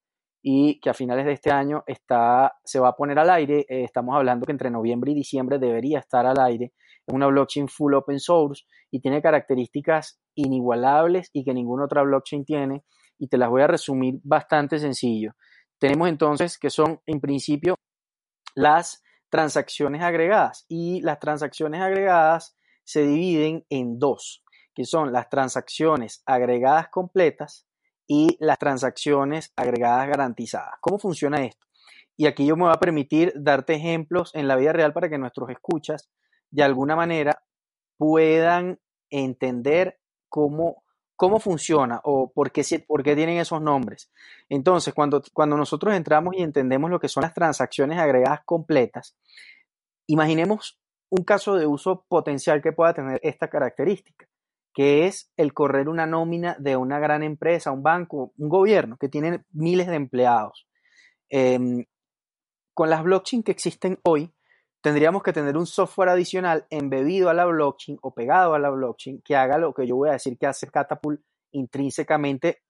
y 0.48 0.80
que 0.80 0.92
a 0.92 0.94
finales 0.94 1.26
de 1.26 1.32
este 1.32 1.50
año 1.50 1.84
está, 1.88 2.54
se 2.64 2.80
va 2.80 2.90
a 2.90 2.96
poner 2.96 3.18
al 3.18 3.32
aire. 3.32 3.66
Eh, 3.68 3.84
estamos 3.84 4.16
hablando 4.16 4.46
que 4.46 4.52
entre 4.52 4.70
noviembre 4.70 5.12
y 5.12 5.16
diciembre 5.16 5.58
debería 5.58 5.98
estar 5.98 6.28
al 6.28 6.40
aire. 6.40 6.72
Es 7.08 7.16
una 7.16 7.26
blockchain 7.26 7.68
full 7.68 7.96
open 7.96 8.20
source 8.20 8.64
y 8.92 9.00
tiene 9.00 9.24
características 9.24 10.22
inigualables 10.36 11.32
y 11.34 11.44
que 11.44 11.52
ninguna 11.52 11.86
otra 11.86 12.04
blockchain 12.04 12.46
tiene. 12.46 12.84
Y 13.18 13.28
te 13.28 13.40
las 13.40 13.50
voy 13.50 13.64
a 13.64 13.68
resumir 13.68 14.20
bastante 14.24 14.78
sencillo. 14.78 15.32
Tenemos 15.80 16.10
entonces 16.10 16.60
que 16.60 16.70
son 16.70 17.00
en 17.08 17.20
principio 17.20 17.74
las 18.54 19.02
transacciones 19.36 20.02
agregadas 20.02 20.66
y 20.70 21.02
las 21.02 21.20
transacciones 21.20 21.82
agregadas 21.82 22.56
se 22.86 23.06
dividen 23.06 23.66
en 23.70 24.00
dos, 24.00 24.46
que 24.74 24.86
son 24.86 25.12
las 25.12 25.30
transacciones 25.30 26.24
agregadas 26.26 26.88
completas 26.88 27.68
y 28.08 28.38
las 28.40 28.58
transacciones 28.58 29.52
agregadas 29.58 30.08
garantizadas. 30.08 30.76
¿Cómo 30.80 31.00
funciona 31.00 31.44
esto? 31.44 31.66
Y 32.16 32.28
aquí 32.28 32.46
yo 32.46 32.56
me 32.56 32.64
voy 32.64 32.72
a 32.74 32.80
permitir 32.80 33.34
darte 33.36 33.74
ejemplos 33.74 34.34
en 34.36 34.48
la 34.48 34.56
vida 34.56 34.72
real 34.72 34.94
para 34.94 35.10
que 35.10 35.18
nuestros 35.18 35.50
escuchas 35.50 36.10
de 36.50 36.64
alguna 36.64 36.96
manera 36.96 37.44
puedan 37.98 38.80
entender 39.10 40.00
cómo, 40.30 40.85
cómo 41.16 41.40
funciona 41.40 42.02
o 42.04 42.32
por 42.32 42.52
qué, 42.52 42.64
tienen 42.64 43.38
esos 43.38 43.62
nombres. 43.62 44.12
Entonces, 44.50 44.94
cuando, 44.94 45.22
cuando 45.34 45.58
nosotros 45.58 45.94
entramos 45.94 46.36
y 46.38 46.44
entendemos 46.44 46.90
lo 46.90 47.00
que 47.00 47.08
son 47.08 47.24
las 47.24 47.34
transacciones 47.34 48.00
agregadas 48.00 48.42
completas, 48.46 49.18
imaginemos 50.08 50.80
un 51.10 51.24
caso 51.24 51.56
de 51.56 51.66
uso 51.66 52.06
potencial 52.08 52.62
que 52.62 52.74
pueda 52.74 52.94
tener 52.94 53.20
esta 53.24 53.50
característica 53.50 54.28
que 54.76 55.08
es 55.08 55.32
el 55.38 55.54
correr 55.54 55.88
una 55.88 56.06
nómina 56.06 56.58
de 56.60 56.76
una 56.76 57.00
gran 57.00 57.24
empresa, 57.24 57.72
un 57.72 57.82
banco, 57.82 58.34
un 58.38 58.50
gobierno 58.50 58.98
que 58.98 59.08
tiene 59.08 59.46
miles 59.54 59.88
de 59.88 59.96
empleados. 59.96 60.68
Em, 61.30 61.86
con 62.74 62.90
las 62.90 63.02
blockchain 63.02 63.42
que 63.42 63.54
existen 63.54 64.00
hoy, 64.04 64.35
tendríamos 64.86 65.24
que 65.24 65.34
tener 65.34 65.58
un 65.58 65.66
software 65.66 66.10
adicional 66.10 66.68
embebido 66.70 67.32
a 67.32 67.34
la 67.34 67.46
blockchain 67.46 67.98
o 68.04 68.14
pegado 68.14 68.54
a 68.54 68.60
la 68.60 68.70
blockchain 68.70 69.20
que 69.24 69.36
haga 69.36 69.58
lo 69.58 69.74
que 69.74 69.88
yo 69.88 69.96
voy 69.96 70.10
a 70.10 70.12
decir 70.12 70.38
que 70.38 70.46
hace 70.46 70.70
Catapult 70.70 71.22
intrínsecamente 71.54 72.62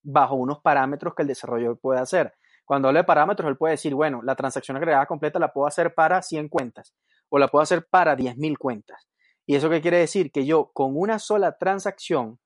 bajo 0.00 0.36
unos 0.36 0.60
parámetros 0.60 1.16
que 1.16 1.22
el 1.22 1.28
desarrollador 1.28 1.80
puede 1.80 1.98
hacer. 1.98 2.34
Cuando 2.64 2.86
habla 2.86 3.00
de 3.00 3.04
parámetros, 3.04 3.48
él 3.48 3.56
puede 3.56 3.72
decir, 3.72 3.96
bueno, 3.96 4.22
la 4.22 4.36
transacción 4.36 4.76
agregada 4.76 5.06
completa 5.06 5.40
la 5.40 5.52
puedo 5.52 5.66
hacer 5.66 5.92
para 5.92 6.22
100 6.22 6.50
cuentas 6.50 6.94
o 7.30 7.36
la 7.36 7.48
puedo 7.48 7.64
hacer 7.64 7.84
para 7.90 8.16
10.000 8.16 8.56
cuentas. 8.58 9.08
¿Y 9.44 9.56
eso 9.56 9.68
qué 9.68 9.80
quiere 9.80 9.98
decir? 9.98 10.30
Que 10.30 10.46
yo 10.46 10.70
con 10.72 10.96
una 10.96 11.18
sola 11.18 11.58
transacción 11.58 12.38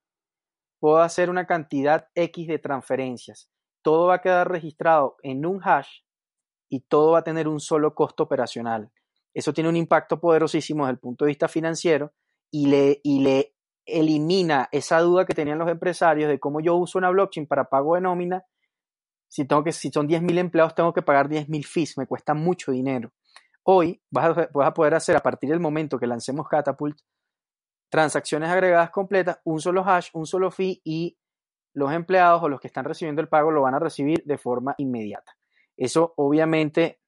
puedo 0.79 0.97
hacer 0.97 1.29
una 1.29 1.45
cantidad 1.45 2.07
X 2.15 2.47
de 2.47 2.57
transferencias. 2.57 3.51
Todo 3.83 4.07
va 4.07 4.15
a 4.15 4.21
quedar 4.21 4.49
registrado 4.49 5.17
en 5.21 5.45
un 5.45 5.61
hash 5.63 5.99
y 6.69 6.79
todo 6.79 7.11
va 7.11 7.19
a 7.19 7.23
tener 7.23 7.47
un 7.47 7.59
solo 7.59 7.93
costo 7.93 8.23
operacional. 8.23 8.91
Eso 9.33 9.53
tiene 9.53 9.69
un 9.69 9.77
impacto 9.77 10.19
poderosísimo 10.19 10.85
desde 10.85 10.93
el 10.93 10.99
punto 10.99 11.25
de 11.25 11.29
vista 11.29 11.47
financiero 11.47 12.13
y 12.49 12.67
le, 12.67 12.99
y 13.03 13.21
le 13.21 13.55
elimina 13.85 14.69
esa 14.71 14.99
duda 14.99 15.25
que 15.25 15.33
tenían 15.33 15.57
los 15.57 15.69
empresarios 15.69 16.29
de 16.29 16.39
cómo 16.39 16.59
yo 16.59 16.75
uso 16.75 16.97
una 16.97 17.09
blockchain 17.09 17.47
para 17.47 17.65
pago 17.65 17.95
de 17.95 18.01
nómina. 18.01 18.45
Si, 19.27 19.45
tengo 19.45 19.63
que, 19.63 19.71
si 19.71 19.89
son 19.89 20.07
10.000 20.07 20.37
empleados, 20.37 20.75
tengo 20.75 20.93
que 20.93 21.01
pagar 21.01 21.29
10.000 21.29 21.65
fees, 21.65 21.97
me 21.97 22.05
cuesta 22.05 22.33
mucho 22.33 22.71
dinero. 22.71 23.13
Hoy 23.63 24.01
vas 24.09 24.37
a, 24.37 24.73
poder 24.73 24.95
hacer 24.95 25.15
a 25.15 25.21
partir 25.21 25.49
del 25.49 25.59
momento 25.59 25.99
que 25.99 26.07
lancemos 26.07 26.47
Catapult 26.47 26.99
transacciones 27.89 28.49
agregadas 28.49 28.89
completas, 28.89 29.39
un 29.43 29.59
solo 29.59 29.83
hash, 29.85 30.09
un 30.13 30.25
solo 30.25 30.49
fee 30.49 30.81
y 30.83 31.17
los 31.73 31.91
empleados 31.91 32.41
o 32.41 32.49
los 32.49 32.59
que 32.59 32.67
están 32.67 32.85
recibiendo 32.85 33.21
el 33.21 33.27
pago 33.27 33.51
lo 33.51 33.61
van 33.61 33.75
a 33.75 33.79
recibir 33.79 34.23
de 34.23 34.37
forma 34.37 34.73
inmediata. 34.77 35.35
Eso 35.75 36.13
obviamente 36.15 37.01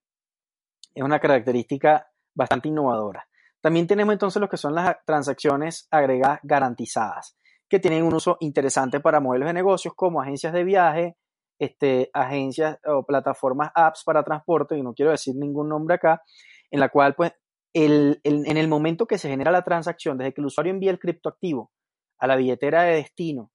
es 0.94 1.03
una 1.03 1.20
característica 1.20 2.12
bastante 2.33 2.69
innovadora. 2.69 3.27
También 3.61 3.87
tenemos 3.87 4.13
entonces 4.13 4.41
lo 4.41 4.49
que 4.49 4.57
son 4.57 4.75
las 4.75 4.97
transacciones 5.05 5.87
agregadas 5.89 6.39
garantizadas, 6.43 7.37
que 7.69 7.79
tienen 7.79 8.03
un 8.03 8.13
uso 8.13 8.37
interesante 8.41 8.99
para 8.99 9.19
modelos 9.19 9.47
de 9.47 9.53
negocios 9.53 9.93
como 9.95 10.21
agencias 10.21 10.53
de 10.53 10.63
viaje, 10.63 11.17
este, 11.59 12.09
agencias 12.13 12.77
o 12.85 13.05
plataformas 13.05 13.71
apps 13.73 14.03
para 14.03 14.23
transporte, 14.23 14.77
y 14.77 14.83
no 14.83 14.93
quiero 14.93 15.11
decir 15.11 15.35
ningún 15.35 15.69
nombre 15.69 15.95
acá, 15.95 16.21
en 16.69 16.79
la 16.79 16.89
cual 16.89 17.15
pues 17.15 17.31
el, 17.73 18.19
en 18.23 18.57
el 18.57 18.67
momento 18.67 19.07
que 19.07 19.17
se 19.17 19.29
genera 19.29 19.51
la 19.51 19.63
transacción, 19.63 20.17
desde 20.17 20.33
que 20.33 20.41
el 20.41 20.47
usuario 20.47 20.73
envía 20.73 20.91
el 20.91 20.99
criptoactivo 20.99 21.71
a 22.19 22.27
la 22.27 22.35
billetera 22.35 22.83
de 22.83 22.95
destino 22.95 23.51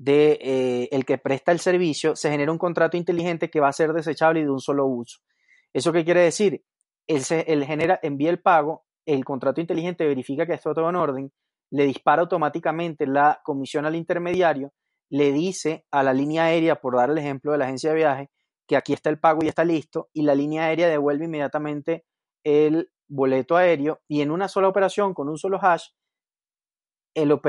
de 0.00 0.38
eh, 0.40 0.88
el 0.92 1.04
que 1.04 1.18
presta 1.18 1.52
el 1.52 1.60
servicio, 1.60 2.16
se 2.16 2.30
genera 2.30 2.50
un 2.50 2.56
contrato 2.56 2.96
inteligente 2.96 3.50
que 3.50 3.60
va 3.60 3.68
a 3.68 3.72
ser 3.72 3.92
desechable 3.92 4.40
y 4.40 4.44
de 4.44 4.50
un 4.50 4.60
solo 4.60 4.86
uso. 4.86 5.18
¿Eso 5.74 5.92
qué 5.92 6.06
quiere 6.06 6.22
decir? 6.22 6.64
Él, 7.16 7.64
genera, 7.64 7.98
envía 8.02 8.30
el 8.30 8.40
pago, 8.40 8.84
el 9.06 9.24
contrato 9.24 9.60
inteligente 9.60 10.06
verifica 10.06 10.46
que 10.46 10.54
está 10.54 10.72
todo 10.72 10.88
en 10.88 10.96
orden, 10.96 11.32
le 11.70 11.84
dispara 11.84 12.22
automáticamente 12.22 13.06
la 13.06 13.40
comisión 13.44 13.86
al 13.86 13.96
intermediario 13.96 14.72
le 15.10 15.32
dice 15.32 15.84
a 15.90 16.02
la 16.02 16.14
línea 16.14 16.44
aérea, 16.44 16.76
por 16.80 16.96
dar 16.96 17.10
el 17.10 17.18
ejemplo 17.18 17.52
de 17.52 17.58
la 17.58 17.64
agencia 17.64 17.90
de 17.90 17.96
viaje, 17.96 18.30
que 18.66 18.76
aquí 18.76 18.92
está 18.92 19.10
el 19.10 19.18
pago 19.18 19.40
y 19.42 19.48
está 19.48 19.64
listo, 19.64 20.08
y 20.12 20.22
la 20.22 20.34
línea 20.34 20.66
aérea 20.66 20.88
devuelve 20.88 21.24
inmediatamente 21.24 22.04
el 22.44 22.90
boleto 23.08 23.56
aéreo 23.56 24.00
y 24.06 24.20
en 24.20 24.30
una 24.30 24.46
sola 24.46 24.68
operación, 24.68 25.12
con 25.12 25.28
un 25.28 25.36
solo 25.36 25.58
hash, 25.60 25.88
el, 27.14 27.40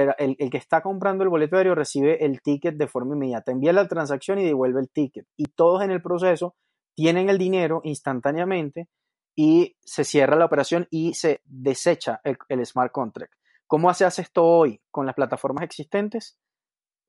que 0.49 0.57
está 0.57 0.81
comprando 0.81 1.23
el 1.23 1.29
boleto 1.29 1.55
aéreo 1.55 1.75
recibe 1.75 2.25
el 2.25 2.41
ticket 2.41 2.75
de 2.75 2.87
forma 2.87 3.15
inmediata, 3.15 3.51
envía 3.51 3.71
la 3.71 3.87
transacción 3.87 4.39
y 4.39 4.45
devuelve 4.45 4.81
el 4.81 4.89
ticket. 4.89 5.27
Y 5.37 5.45
todos 5.53 5.83
en 5.83 5.91
el 5.91 6.01
proceso 6.01 6.55
tienen 6.95 7.29
el 7.29 7.37
dinero 7.37 7.81
instantáneamente 7.83 8.89
y 9.35 9.77
se 9.81 10.03
cierra 10.03 10.35
la 10.35 10.45
operación 10.45 10.87
y 10.89 11.13
se 11.13 11.41
desecha 11.45 12.21
el, 12.23 12.65
smart 12.65 12.91
contract. 12.91 13.33
¿Cómo 13.67 13.93
se 13.93 14.05
hace 14.05 14.23
esto 14.23 14.45
hoy 14.45 14.81
con 14.91 15.05
las 15.05 15.15
plataformas 15.15 15.63
existentes? 15.63 16.37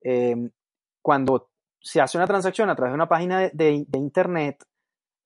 Em, 0.01 0.49
cuando 1.01 1.49
se 1.81 1.99
hace 2.01 2.17
una 2.17 2.27
transacción 2.27 2.69
a 2.69 2.75
través 2.75 2.91
de 2.91 2.95
una 2.95 3.09
página 3.09 3.49
de, 3.51 3.85
internet 3.93 4.63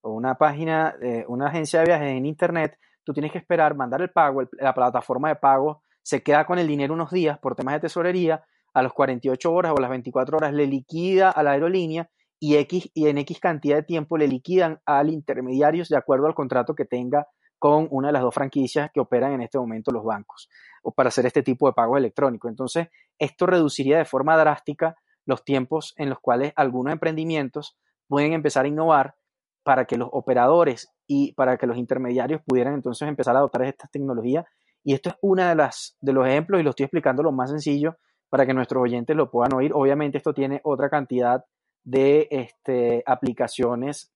o 0.02 0.12
una 0.12 0.36
página, 0.36 0.96
de 1.00 1.26
una 1.28 1.48
agencia 1.48 1.80
de 1.80 1.86
viajes 1.86 2.08
en 2.10 2.26
internet, 2.26 2.80
tú 3.04 3.14
tienes 3.14 3.32
que 3.32 3.38
esperar, 3.38 3.76
mandar 3.76 4.02
el 4.02 4.10
pago, 4.10 4.42
la 4.54 4.74
plataforma 4.74 5.30
de 5.30 5.36
pago 5.36 5.84
se 6.02 6.24
queda 6.24 6.46
con 6.46 6.58
el 6.58 6.68
dinero 6.68 6.94
unos 6.94 7.12
días 7.12 7.38
por 7.38 7.56
temas 7.56 7.76
de 7.76 7.82
tesorería, 7.82 8.44
a 8.74 8.82
las 8.84 8.94
48 8.94 9.52
horas 9.52 9.74
o 9.76 9.82
las 9.82 9.90
24 9.90 10.38
horas 10.38 10.54
le 10.54 10.68
liquida 10.68 11.32
a 11.32 11.42
la 11.42 11.52
aerolínea 11.52 12.10
y, 12.40 12.56
X, 12.58 12.90
y 12.94 13.08
en 13.08 13.18
X 13.20 13.40
cantidad 13.40 13.78
de 13.78 13.84
tiempo 13.84 14.18
le 14.18 14.28
liquidan 14.28 14.80
al 14.86 15.10
intermediario 15.10 15.84
de 15.90 15.98
acuerdo 15.98 16.28
al 16.28 16.36
contrato 16.36 16.76
que 16.76 16.86
tenga 16.86 17.28
con 17.60 17.88
una 17.90 18.10
de 18.10 18.14
las 18.14 18.22
dos 18.22 18.34
franquicias 18.34 18.92
que 18.94 19.00
operan 19.00 19.34
en 19.34 19.42
este 19.42 19.58
momento 19.58 19.92
los 19.92 20.04
bancos 20.04 20.50
o 20.84 20.92
para 20.92 21.10
hacer 21.10 21.26
este 21.26 21.42
tipo 21.42 21.68
de 21.68 21.74
pago 21.74 21.98
electrónico. 21.98 22.48
Entonces, 22.48 22.88
esto 23.18 23.46
reduciría 23.48 23.98
de 23.98 24.06
forma 24.06 24.38
drástica 24.38 24.96
los 25.26 25.44
tiempos 25.44 25.94
en 25.98 26.10
los 26.10 26.20
cuales 26.20 26.54
algunos 26.56 26.94
emprendimientos 26.94 27.78
pueden 28.08 28.34
empezar 28.34 28.66
a 28.66 28.68
innovar 28.68 29.16
para 29.64 29.86
que 29.86 29.98
los 29.98 30.10
operadores 30.12 30.94
y 31.08 31.34
para 31.34 31.58
que 31.58 31.68
los 31.68 31.78
intermediarios 31.78 32.42
pudieran 32.46 32.74
entonces 32.74 33.08
empezar 33.08 33.36
a 33.36 33.40
adoptar 33.40 33.64
estas 33.64 33.92
tecnologías. 33.92 34.46
Y 34.84 34.94
esto 34.94 35.10
es 35.10 35.16
uno 35.22 35.46
de, 35.46 35.56
las, 35.56 35.98
de 36.00 36.14
los 36.14 36.26
ejemplos 36.26 36.62
y 36.62 36.64
lo 36.64 36.70
estoy 36.70 36.86
explicando 36.86 37.24
lo 37.24 37.34
más 37.34 37.50
sencillo 37.50 37.98
para 38.30 38.46
que 38.46 38.54
nuestros 38.54 38.82
oyentes 38.82 39.16
lo 39.16 39.30
puedan 39.30 39.54
oír. 39.54 39.72
Obviamente 39.74 40.18
esto 40.18 40.34
tiene 40.34 40.62
otra 40.64 40.90
cantidad 40.90 41.44
de 41.88 42.28
este, 42.32 43.02
aplicaciones 43.06 44.12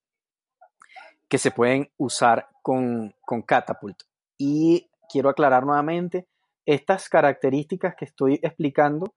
que 1.29 1.37
se 1.37 1.51
pueden 1.51 1.89
usar 1.95 2.49
con, 2.61 3.15
con 3.21 3.43
Catapult. 3.43 3.97
Y 4.37 4.89
quiero 5.09 5.29
aclarar 5.29 5.65
nuevamente, 5.65 6.27
estas 6.65 7.07
características 7.07 7.95
que 7.95 8.03
estoy 8.03 8.39
explicando 8.43 9.15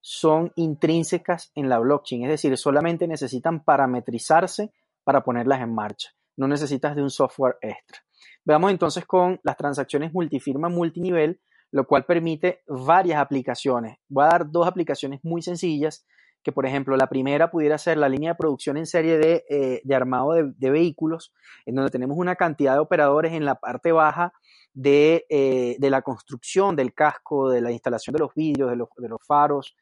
son 0.00 0.52
intrínsecas 0.56 1.52
en 1.54 1.68
la 1.68 1.78
blockchain, 1.78 2.24
es 2.24 2.30
decir, 2.30 2.56
solamente 2.58 3.06
necesitan 3.06 3.62
parametrizarse 3.62 4.72
para 5.04 5.22
ponerlas 5.22 5.60
en 5.60 5.72
marcha. 5.72 6.10
No 6.36 6.48
necesitas 6.48 6.96
de 6.96 7.02
un 7.02 7.10
software 7.10 7.58
extra. 7.60 8.00
Veamos 8.44 8.72
entonces 8.72 9.06
con 9.06 9.38
las 9.44 9.56
transacciones 9.56 10.12
multifirma 10.12 10.68
multinivel, 10.68 11.40
lo 11.70 11.86
cual 11.86 12.04
permite 12.06 12.62
varias 12.66 13.20
aplicaciones. 13.20 13.98
Voy 14.08 14.24
a 14.24 14.30
dar 14.30 14.50
dos 14.50 14.66
aplicaciones 14.66 15.20
muy 15.22 15.42
sencillas 15.42 16.04
que, 16.42 16.52
por 16.52 16.66
ejemplo, 16.66 16.96
la 16.96 17.08
primera 17.08 17.50
pudiera 17.50 17.78
ser 17.78 17.98
la 17.98 18.08
línea 18.08 18.32
de 18.32 18.36
producción 18.36 18.76
en 18.76 18.86
serie 18.86 19.18
de, 19.18 19.44
eh, 19.48 19.94
armado 19.94 20.32
de, 20.32 20.70
vehículos, 20.70 21.32
en 21.66 21.74
donde 21.74 21.90
tenemos 21.90 22.16
una 22.16 22.36
cantidad 22.36 22.74
de 22.74 22.80
operadores 22.80 23.32
en 23.32 23.44
la 23.44 23.56
parte 23.56 23.92
baja 23.92 24.32
de, 24.72 25.26
eh, 25.28 25.76
la 25.80 26.02
construcción 26.02 26.76
del 26.76 26.94
casco, 26.94 27.50
de 27.50 27.60
la 27.60 27.72
instalación 27.72 28.14
de 28.14 28.20
los 28.20 28.34
vidrios, 28.34 28.70
de 28.70 28.76
los, 28.76 29.18
faros, 29.26 29.76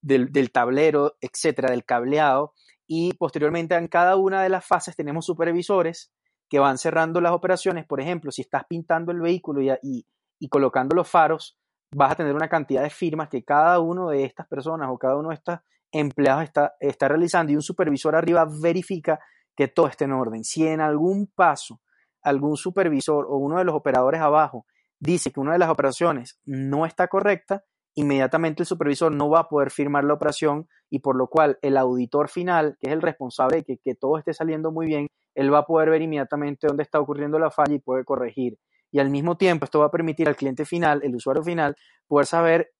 del, 0.00 0.32
del, 0.32 0.50
tablero, 0.50 1.16
etcétera, 1.20 1.70
del 1.70 1.84
cableado. 1.84 2.54
Y 2.86 3.14
posteriormente 3.14 3.76
en 3.76 3.86
cada 3.86 4.16
una 4.16 4.42
de 4.42 4.48
las 4.48 4.66
fases 4.66 4.96
tenemos 4.96 5.24
supervisores 5.24 6.12
que 6.48 6.58
van 6.58 6.78
cerrando 6.78 7.20
las 7.20 7.32
operaciones. 7.32 7.86
Por 7.86 8.00
ejemplo, 8.00 8.32
si 8.32 8.42
estás 8.42 8.64
pintando 8.68 9.12
el 9.12 9.20
vehículo 9.20 9.62
y, 9.62 10.06
y 10.40 10.48
colocando 10.48 10.96
los 10.96 11.08
faros, 11.08 11.56
vas 11.92 12.12
a 12.12 12.16
tener 12.16 12.34
una 12.34 12.48
cantidad 12.48 12.82
de 12.82 12.90
firmas 12.90 13.28
que 13.28 13.44
cada 13.44 13.78
uno 13.80 14.08
de 14.08 14.24
estas 14.24 14.46
personas 14.46 14.88
o 14.90 14.98
cada 14.98 15.16
uno 15.16 15.28
de 15.28 15.36
estos 15.36 15.58
empleados 15.92 16.44
está, 16.44 16.74
está 16.80 17.08
realizando 17.08 17.52
y 17.52 17.56
un 17.56 17.62
supervisor 17.62 18.14
arriba 18.14 18.46
verifica 18.62 19.20
que 19.56 19.68
todo 19.68 19.86
esté 19.88 20.04
en 20.04 20.12
orden. 20.12 20.44
Si 20.44 20.66
en 20.66 20.80
algún 20.80 21.26
paso 21.34 21.80
algún 22.22 22.56
supervisor 22.56 23.26
o 23.28 23.36
uno 23.36 23.58
de 23.58 23.64
los 23.64 23.74
operadores 23.74 24.20
abajo 24.20 24.66
dice 24.98 25.32
que 25.32 25.40
una 25.40 25.52
de 25.52 25.58
las 25.58 25.70
operaciones 25.70 26.38
no 26.44 26.84
está 26.84 27.08
correcta, 27.08 27.64
inmediatamente 27.94 28.62
el 28.62 28.66
supervisor 28.66 29.10
no 29.10 29.30
va 29.30 29.40
a 29.40 29.48
poder 29.48 29.70
firmar 29.70 30.04
la 30.04 30.14
operación 30.14 30.68
y 30.90 30.98
por 30.98 31.16
lo 31.16 31.28
cual 31.28 31.58
el 31.62 31.76
auditor 31.76 32.28
final, 32.28 32.76
que 32.78 32.88
es 32.88 32.92
el 32.92 33.02
responsable 33.02 33.58
de 33.58 33.64
que, 33.64 33.78
que 33.78 33.94
todo 33.94 34.18
esté 34.18 34.34
saliendo 34.34 34.70
muy 34.70 34.86
bien, 34.86 35.06
él 35.34 35.52
va 35.52 35.60
a 35.60 35.66
poder 35.66 35.90
ver 35.90 36.02
inmediatamente 36.02 36.66
dónde 36.66 36.82
está 36.82 37.00
ocurriendo 37.00 37.38
la 37.38 37.50
falla 37.50 37.74
y 37.74 37.78
puede 37.78 38.04
corregir 38.04 38.58
y 38.92 38.98
al 38.98 39.10
mismo 39.10 39.36
tiempo 39.36 39.64
esto 39.64 39.80
va 39.80 39.86
a 39.86 39.90
permitir 39.90 40.28
al 40.28 40.36
cliente 40.36 40.64
final, 40.64 41.00
el 41.02 41.14
usuario 41.14 41.42
final, 41.42 41.76
poder 42.06 42.26
saber 42.26 42.72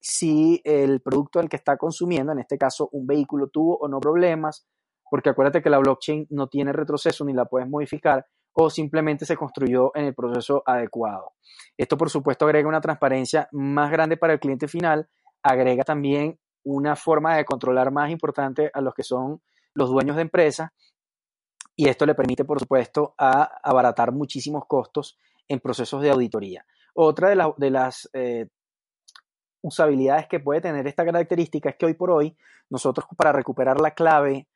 si 0.00 0.60
el 0.64 1.00
producto 1.00 1.38
del 1.38 1.48
que 1.48 1.56
está 1.56 1.76
consumiendo, 1.76 2.32
en 2.32 2.38
este 2.38 2.58
caso 2.58 2.88
un 2.92 3.06
vehículo, 3.06 3.48
tuvo 3.48 3.76
o 3.76 3.88
no 3.88 4.00
problemas, 4.00 4.66
porque 5.10 5.30
acuérdate 5.30 5.62
que 5.62 5.70
la 5.70 5.78
blockchain 5.78 6.26
no 6.30 6.48
tiene 6.48 6.72
retroceso 6.72 7.24
ni 7.24 7.32
la 7.32 7.44
puedes 7.44 7.68
modificar 7.68 8.26
o 8.52 8.70
simplemente 8.70 9.26
se 9.26 9.36
construyó 9.36 9.92
en 9.94 10.06
el 10.06 10.14
proceso 10.14 10.62
adecuado. 10.66 11.32
Esto, 11.76 11.96
por 11.96 12.10
supuesto, 12.10 12.46
agrega 12.46 12.68
una 12.68 12.80
transparencia 12.80 13.48
más 13.52 13.90
grande 13.90 14.16
para 14.16 14.32
el 14.32 14.40
cliente 14.40 14.68
final, 14.68 15.08
agrega 15.42 15.84
también 15.84 16.38
una 16.64 16.96
forma 16.96 17.36
de 17.36 17.44
controlar 17.44 17.90
más 17.92 18.10
importante 18.10 18.70
a 18.72 18.80
los 18.80 18.94
que 18.94 19.02
son 19.02 19.40
los 19.74 19.88
dueños 19.88 20.16
de 20.16 20.22
empresa 20.22 20.72
y 21.76 21.88
esto 21.88 22.04
le 22.04 22.14
permite, 22.14 22.44
por 22.44 22.60
supuesto, 22.60 23.14
a 23.16 23.58
abaratar 23.62 24.12
muchísimos 24.12 24.64
costos 24.66 25.18
en 25.48 25.60
procesos 25.60 26.02
de 26.02 26.10
auditoría. 26.10 26.66
Otra 26.94 27.30
de, 27.56 27.70
las 27.70 28.10
eh, 28.12 28.48
usabilidades 29.62 30.26
que 30.28 30.40
puede 30.40 30.60
tener 30.60 30.86
esta 30.86 31.04
característica 31.04 31.70
es 31.70 31.76
que 31.76 31.86
hoy 31.86 31.94
por 31.94 32.10
hoy 32.10 32.36
nosotros 32.68 33.06
para 33.16 33.32
recuperar 33.32 33.80
la 33.80 33.92
clave 33.92 34.48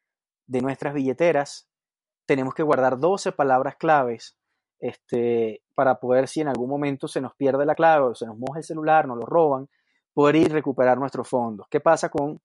de 0.47 0.61
nuestras 0.61 0.95
billeteras 0.95 1.69
tenemos 2.27 2.55
que 2.55 2.63
guardar 2.63 2.99
12 2.99 3.33
palabras 3.33 3.77
claves 3.77 4.37
este, 4.79 5.63
para 5.75 6.01
poder 6.01 6.29
si 6.29 6.41
en 6.41 6.49
algún 6.49 6.69
momento 6.69 7.09
se 7.09 7.21
nos 7.21 7.35
pierde 7.35 7.67
la 7.67 7.75
clave 7.75 8.07
o 8.07 8.15
se 8.15 8.27
nos 8.27 8.37
moja 8.39 8.59
el 8.59 8.65
celular, 8.65 9.07
nos 9.07 9.19
lo 9.19 9.27
roban, 9.27 9.69
poder 10.13 10.37
ir 10.37 10.53
recuperar 10.53 10.99
nuestros 10.99 11.29
fondos. 11.29 11.67
¿Qué 11.71 11.81
pasa 11.81 12.09
con 12.09 12.41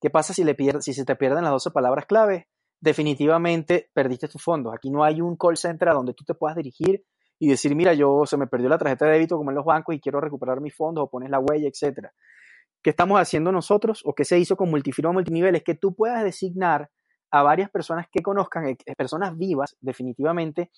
qué 0.00 0.10
pasa 0.10 0.32
si, 0.32 0.44
le 0.44 0.56
si 0.80 0.94
se 0.94 1.04
te 1.04 1.16
pierden 1.16 1.44
las 1.44 1.52
12 1.52 1.70
palabras 1.70 2.06
clave? 2.06 2.48
Definitivamente 2.80 3.90
perdiste 3.92 4.28
tus 4.28 4.42
fondos. 4.42 4.72
Aquí 4.74 4.90
no 4.90 5.02
hay 5.02 5.20
un 5.20 5.36
call 5.36 5.56
center 5.56 5.88
a 5.88 5.94
donde 5.94 6.14
tú 6.14 6.24
te 6.24 6.34
puedas 6.34 6.56
dirigir 6.56 7.04
y 7.38 7.48
decir, 7.48 7.74
mira, 7.74 7.94
yo 7.94 8.26
se 8.26 8.36
me 8.36 8.46
perdió 8.46 8.68
la 8.68 8.78
tarjeta 8.78 9.06
de 9.06 9.12
débito 9.12 9.36
como 9.36 9.50
en 9.50 9.56
los 9.56 9.64
bancos 9.64 9.94
y 9.94 10.00
quiero 10.00 10.20
recuperar 10.20 10.60
mis 10.60 10.74
fondos 10.74 11.04
o 11.04 11.10
pones 11.10 11.30
la 11.30 11.38
huella, 11.38 11.68
etcétera. 11.68 12.12
¿Qué 12.82 12.90
estamos 12.90 13.20
haciendo 13.20 13.52
nosotros 13.52 14.02
o 14.04 14.14
qué 14.14 14.24
se 14.24 14.38
hizo 14.38 14.56
con 14.56 14.70
multifirma 14.70 15.12
multinivel? 15.12 15.54
Es 15.56 15.62
que 15.62 15.74
tú 15.74 15.94
puedas 15.94 16.22
designar 16.24 16.90
a 17.30 17.42
varias 17.42 17.70
personas 17.70 18.06
que 18.10 18.22
conozcan, 18.22 18.68
eh, 18.68 18.76
personas 18.96 19.36
vivas, 19.36 19.76
definitivamente, 19.80 20.70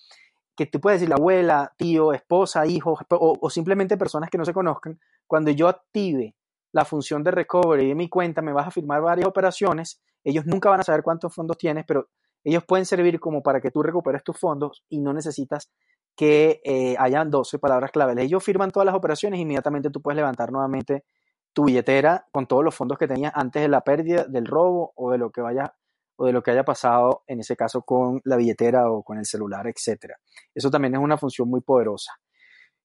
que 0.55 0.65
tú 0.65 0.81
puedes 0.81 0.99
decir 0.99 1.09
la 1.09 1.15
abuela, 1.15 1.73
tío, 1.77 2.13
esposa, 2.13 2.65
hijo, 2.65 2.97
o, 3.09 3.37
o, 3.39 3.49
simplemente 3.49 3.97
personas 3.97 4.29
que 4.29 4.37
no 4.37 4.45
se 4.45 4.53
conozcan. 4.53 4.99
Cuando 5.27 5.51
yo 5.51 5.67
active 5.67 6.35
la 6.73 6.85
función 6.85 7.23
de 7.23 7.31
recovery 7.31 7.87
de 7.87 7.95
mi 7.95 8.09
cuenta, 8.09 8.41
me 8.41 8.51
vas 8.51 8.67
a 8.67 8.71
firmar 8.71 9.01
varias 9.01 9.27
operaciones. 9.27 10.01
Ellos 10.23 10.45
nunca 10.45 10.69
van 10.69 10.81
a 10.81 10.83
saber 10.83 11.03
cuántos 11.03 11.33
fondos 11.33 11.57
tienes, 11.57 11.85
pero 11.85 12.09
ellos 12.43 12.63
pueden 12.65 12.85
servir 12.85 13.19
como 13.19 13.41
para 13.41 13.61
que 13.61 13.71
tú 13.71 13.81
recuperes 13.83 14.23
tus 14.23 14.37
fondos 14.37 14.83
y 14.89 14.99
no 14.99 15.13
necesitas 15.13 15.71
que 16.15 16.61
eh, 16.63 16.95
hayan 16.99 17.29
12 17.29 17.59
palabras 17.59 17.91
clave. 17.91 18.21
Ellos 18.21 18.43
firman 18.43 18.71
todas 18.71 18.85
las 18.85 18.95
operaciones 18.95 19.39
inmediatamente 19.39 19.89
tú 19.89 20.01
puedes 20.01 20.15
levantar 20.15 20.51
nuevamente 20.51 21.05
tu 21.53 21.65
billetera 21.65 22.27
con 22.31 22.47
todos 22.47 22.63
los 22.63 22.75
fondos 22.75 22.97
que 22.97 23.07
tenías 23.07 23.33
antes 23.35 23.61
de 23.61 23.67
la 23.67 23.81
pérdida, 23.81 24.25
del 24.25 24.45
robo 24.45 24.93
o 24.95 25.11
de 25.11 25.17
lo 25.17 25.31
que 25.31 25.41
vaya 25.41 25.73
o 26.15 26.25
de 26.25 26.33
lo 26.33 26.43
que 26.43 26.51
haya 26.51 26.63
pasado 26.63 27.23
en 27.27 27.39
ese 27.39 27.55
caso 27.55 27.81
con 27.81 28.21
la 28.25 28.37
billetera 28.37 28.91
o 28.91 29.03
con 29.03 29.17
el 29.17 29.25
celular, 29.25 29.67
etcétera. 29.67 30.17
Eso 30.53 30.69
también 30.69 30.93
es 30.93 30.99
una 30.99 31.17
función 31.17 31.49
muy 31.49 31.61
poderosa. 31.61 32.13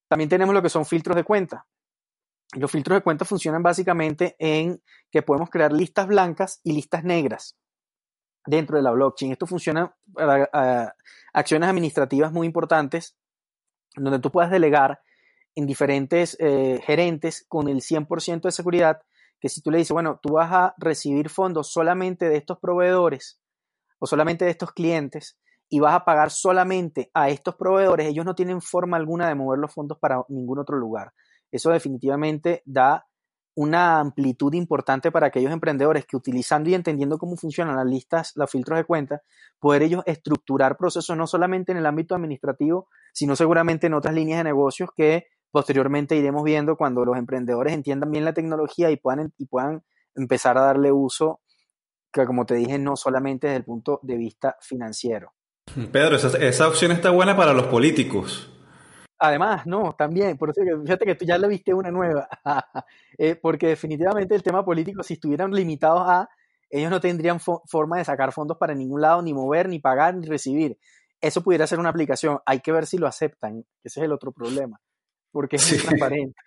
También 0.08 0.30
tenemos 0.30 0.54
lo 0.54 0.62
que 0.62 0.68
son 0.68 0.84
filtros 0.84 1.16
de 1.16 1.24
cuenta. 1.24 1.66
Los 2.54 2.70
filtros 2.70 2.98
de 2.98 3.02
cuenta 3.02 3.24
funcionan 3.24 3.62
básicamente 3.62 4.36
en 4.38 4.80
que 5.10 5.22
podemos 5.22 5.50
crear 5.50 5.72
listas 5.72 6.06
blancas 6.06 6.60
y 6.62 6.72
listas 6.72 7.04
negras 7.04 7.56
dentro 8.46 8.76
de 8.76 8.82
la 8.82 8.92
blockchain. 8.92 9.32
Esto 9.32 9.46
funciona 9.46 9.94
para 10.12 10.94
acciones 11.32 11.68
administrativas 11.68 12.32
muy 12.32 12.46
importantes, 12.46 13.16
donde 13.96 14.18
tú 14.18 14.30
puedes 14.30 14.50
delegar 14.50 15.00
en 15.54 15.66
diferentes 15.66 16.36
eh, 16.38 16.80
gerentes 16.84 17.44
con 17.48 17.68
el 17.68 17.80
100% 17.80 18.42
de 18.42 18.52
seguridad, 18.52 19.00
que 19.40 19.48
si 19.48 19.62
tú 19.62 19.70
le 19.70 19.78
dices, 19.78 19.92
bueno, 19.92 20.20
tú 20.22 20.34
vas 20.34 20.52
a 20.52 20.74
recibir 20.78 21.28
fondos 21.28 21.72
solamente 21.72 22.28
de 22.28 22.36
estos 22.36 22.58
proveedores 22.58 23.40
o 23.98 24.06
solamente 24.06 24.44
de 24.44 24.50
estos 24.50 24.72
clientes 24.72 25.38
y 25.68 25.80
vas 25.80 25.94
a 25.94 26.04
pagar 26.04 26.30
solamente 26.30 27.10
a 27.14 27.28
estos 27.30 27.56
proveedores, 27.56 28.06
ellos 28.06 28.24
no 28.24 28.34
tienen 28.34 28.60
forma 28.60 28.96
alguna 28.96 29.28
de 29.28 29.34
mover 29.34 29.58
los 29.58 29.72
fondos 29.72 29.98
para 29.98 30.22
ningún 30.28 30.58
otro 30.58 30.76
lugar. 30.76 31.12
Eso 31.50 31.70
definitivamente 31.70 32.62
da 32.66 33.06
una 33.56 34.00
amplitud 34.00 34.52
importante 34.52 35.10
para 35.10 35.28
aquellos 35.28 35.50
emprendedores 35.50 36.04
que 36.04 36.16
utilizando 36.16 36.68
y 36.68 36.74
entendiendo 36.74 37.16
cómo 37.18 37.36
funcionan 37.36 37.76
las 37.76 37.86
listas, 37.86 38.32
los 38.36 38.50
filtros 38.50 38.78
de 38.78 38.84
cuenta, 38.84 39.22
poder 39.58 39.82
ellos 39.82 40.02
estructurar 40.04 40.76
procesos 40.76 41.16
no 41.16 41.26
solamente 41.26 41.72
en 41.72 41.78
el 41.78 41.86
ámbito 41.86 42.14
administrativo, 42.14 42.88
sino 43.14 43.34
seguramente 43.34 43.86
en 43.86 43.94
otras 43.94 44.14
líneas 44.14 44.40
de 44.40 44.44
negocios 44.44 44.90
que 44.94 45.28
posteriormente 45.50 46.16
iremos 46.16 46.44
viendo 46.44 46.76
cuando 46.76 47.02
los 47.06 47.16
emprendedores 47.16 47.72
entiendan 47.72 48.10
bien 48.10 48.26
la 48.26 48.34
tecnología 48.34 48.90
y 48.90 48.98
puedan, 48.98 49.32
y 49.38 49.46
puedan 49.46 49.82
empezar 50.14 50.58
a 50.58 50.62
darle 50.62 50.92
uso, 50.92 51.40
que 52.12 52.26
como 52.26 52.44
te 52.44 52.56
dije, 52.56 52.78
no 52.78 52.94
solamente 52.94 53.46
desde 53.46 53.58
el 53.58 53.64
punto 53.64 54.00
de 54.02 54.18
vista 54.18 54.56
financiero. 54.60 55.32
Pedro, 55.90 56.16
esa, 56.16 56.36
esa 56.38 56.68
opción 56.68 56.92
está 56.92 57.10
buena 57.10 57.34
para 57.36 57.54
los 57.54 57.66
políticos. 57.68 58.50
Además, 59.18 59.66
no, 59.66 59.94
también, 59.94 60.36
por 60.36 60.50
eso 60.50 60.60
fíjate 60.82 61.06
que 61.06 61.14
tú 61.14 61.24
ya 61.24 61.38
le 61.38 61.48
viste 61.48 61.72
una 61.72 61.90
nueva, 61.90 62.28
eh, 63.18 63.34
porque 63.34 63.68
definitivamente 63.68 64.34
el 64.34 64.42
tema 64.42 64.62
político, 64.62 65.02
si 65.02 65.14
estuvieran 65.14 65.52
limitados 65.52 66.02
a, 66.06 66.28
ellos 66.68 66.90
no 66.90 67.00
tendrían 67.00 67.40
forma 67.40 67.96
de 67.96 68.04
sacar 68.04 68.32
fondos 68.32 68.58
para 68.58 68.74
ningún 68.74 69.00
lado, 69.00 69.22
ni 69.22 69.32
mover, 69.32 69.68
ni 69.68 69.78
pagar, 69.78 70.16
ni 70.16 70.26
recibir. 70.26 70.78
Eso 71.20 71.42
pudiera 71.42 71.66
ser 71.66 71.78
una 71.78 71.88
aplicación, 71.88 72.40
hay 72.44 72.60
que 72.60 72.72
ver 72.72 72.86
si 72.86 72.98
lo 72.98 73.06
aceptan, 73.06 73.64
ese 73.82 74.00
es 74.00 74.04
el 74.04 74.12
otro 74.12 74.32
problema, 74.32 74.80
porque 75.30 75.56
es 75.56 75.70
muy 75.70 75.80
transparente. 75.80 76.38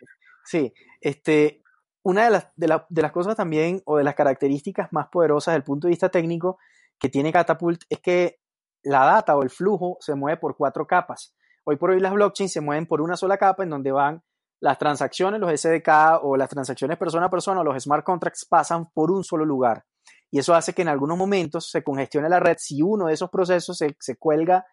Sí, 0.45 0.71
este, 1.01 1.63
una 2.03 2.25
de 2.25 2.29
las, 2.29 2.47
de, 2.55 2.81
de 2.87 3.01
las 3.01 3.11
cosas 3.11 3.35
también, 3.35 3.81
o 3.85 3.97
de 3.97 4.03
las 4.03 4.13
características 4.13 4.89
más 4.91 5.07
poderosas 5.07 5.53
desde 5.53 5.57
el 5.57 5.63
punto 5.63 5.87
de 5.87 5.91
vista 5.91 6.09
técnico 6.09 6.59
que 6.99 7.09
tiene 7.09 7.33
Catapult, 7.33 7.81
es 7.89 7.99
que 7.99 8.41
la 8.83 9.05
data 9.05 9.35
o 9.35 9.41
el 9.41 9.49
flujo 9.49 9.97
se 10.01 10.13
mueve 10.13 10.37
por 10.37 10.55
cuatro 10.55 10.85
capas 10.85 11.33
Hoy 11.71 11.75
por 11.75 11.91
hoy 11.91 11.99
las 11.99 12.13
blockchains 12.13 12.51
se 12.51 12.61
mueven 12.61 12.87
por 12.87 12.99
una 12.99 13.15
sola 13.15 13.37
capa 13.37 13.61
en 13.61 13.69
donde 13.69 13.91
van 13.91 14.23
las 14.59 14.79
transacciones, 14.79 15.39
los 15.39 15.51
SDK 15.51 16.19
o 16.23 16.35
las 16.35 16.49
transacciones 16.49 16.97
persona 16.97 17.27
a 17.27 17.29
persona 17.29 17.61
o 17.61 17.63
los 17.63 17.83
smart 17.83 18.03
contracts 18.03 18.47
pasan 18.49 18.89
por 18.89 19.11
un 19.11 19.23
solo 19.23 19.45
lugar. 19.45 19.85
Y 20.31 20.39
eso 20.39 20.55
hace 20.55 20.73
que 20.73 20.81
en 20.81 20.87
algunos 20.87 21.15
momentos 21.15 21.69
se 21.69 21.83
congestione 21.83 22.27
la 22.27 22.39
red 22.39 22.57
si 22.57 22.81
uno 22.81 23.05
de 23.05 23.13
esos 23.13 23.29
procesos 23.29 23.77
se, 23.77 24.15
cuelga 24.17 24.65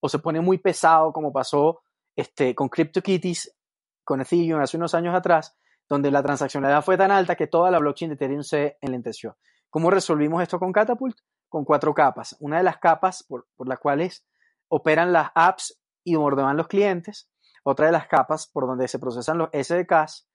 o 0.00 0.08
se 0.08 0.20
pone 0.20 0.40
muy 0.40 0.56
pesado, 0.56 1.12
como 1.12 1.34
pasó 1.34 1.82
este, 2.16 2.54
con 2.54 2.70
CryptoKitties, 2.70 3.54
con 4.02 4.22
Ethereum 4.22 4.62
hace 4.62 4.78
unos 4.78 4.94
años 4.94 5.14
atrás, 5.14 5.54
donde 5.86 6.10
la 6.10 6.22
transaccionalidad 6.22 6.82
fue 6.82 6.96
tan 6.96 7.10
alta 7.10 7.36
que 7.36 7.46
toda 7.46 7.70
la 7.70 7.78
blockchain 7.78 8.08
de 8.08 8.14
Ethereum 8.14 8.42
se 8.42 8.78
enlenteció. 8.80 9.36
¿Cómo 9.68 9.90
resolvimos 9.90 10.42
esto 10.42 10.58
con 10.58 10.72
Catapult? 10.72 11.18
Con 11.46 11.66
cuatro 11.66 11.92
capas. 11.92 12.36
Una 12.40 12.56
de 12.56 12.62
las 12.62 12.78
capas 12.78 13.22
por, 13.22 13.48
por 13.54 13.68
las 13.68 13.78
cuales 13.78 14.24
operan 14.68 15.12
las 15.12 15.30
apps 15.34 15.78
y 16.08 16.16
ordenan 16.16 16.56
los 16.56 16.68
clientes, 16.68 17.28
otra 17.62 17.86
de 17.86 17.92
las 17.92 18.06
capas 18.06 18.46
por 18.46 18.66
donde 18.66 18.88
se 18.88 18.98
procesan 18.98 19.38
los 19.38 19.50
SDKs, 19.52 20.28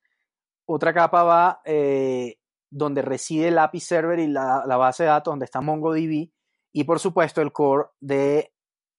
otra 0.66 0.94
capa 0.94 1.24
va 1.24 1.62
eh, 1.66 2.38
donde 2.70 3.02
reside 3.02 3.50
el 3.50 3.58
API 3.58 3.80
server 3.80 4.20
y 4.20 4.28
la, 4.28 4.64
base 4.66 5.04
de 5.04 5.10
datos 5.10 5.32
donde 5.32 5.46
está 5.46 5.62
MongoDB 5.62 6.30
y 6.72 6.84
por 6.86 7.00
supuesto 7.00 7.42
el 7.42 7.52
core 7.52 7.90
de 8.00 8.54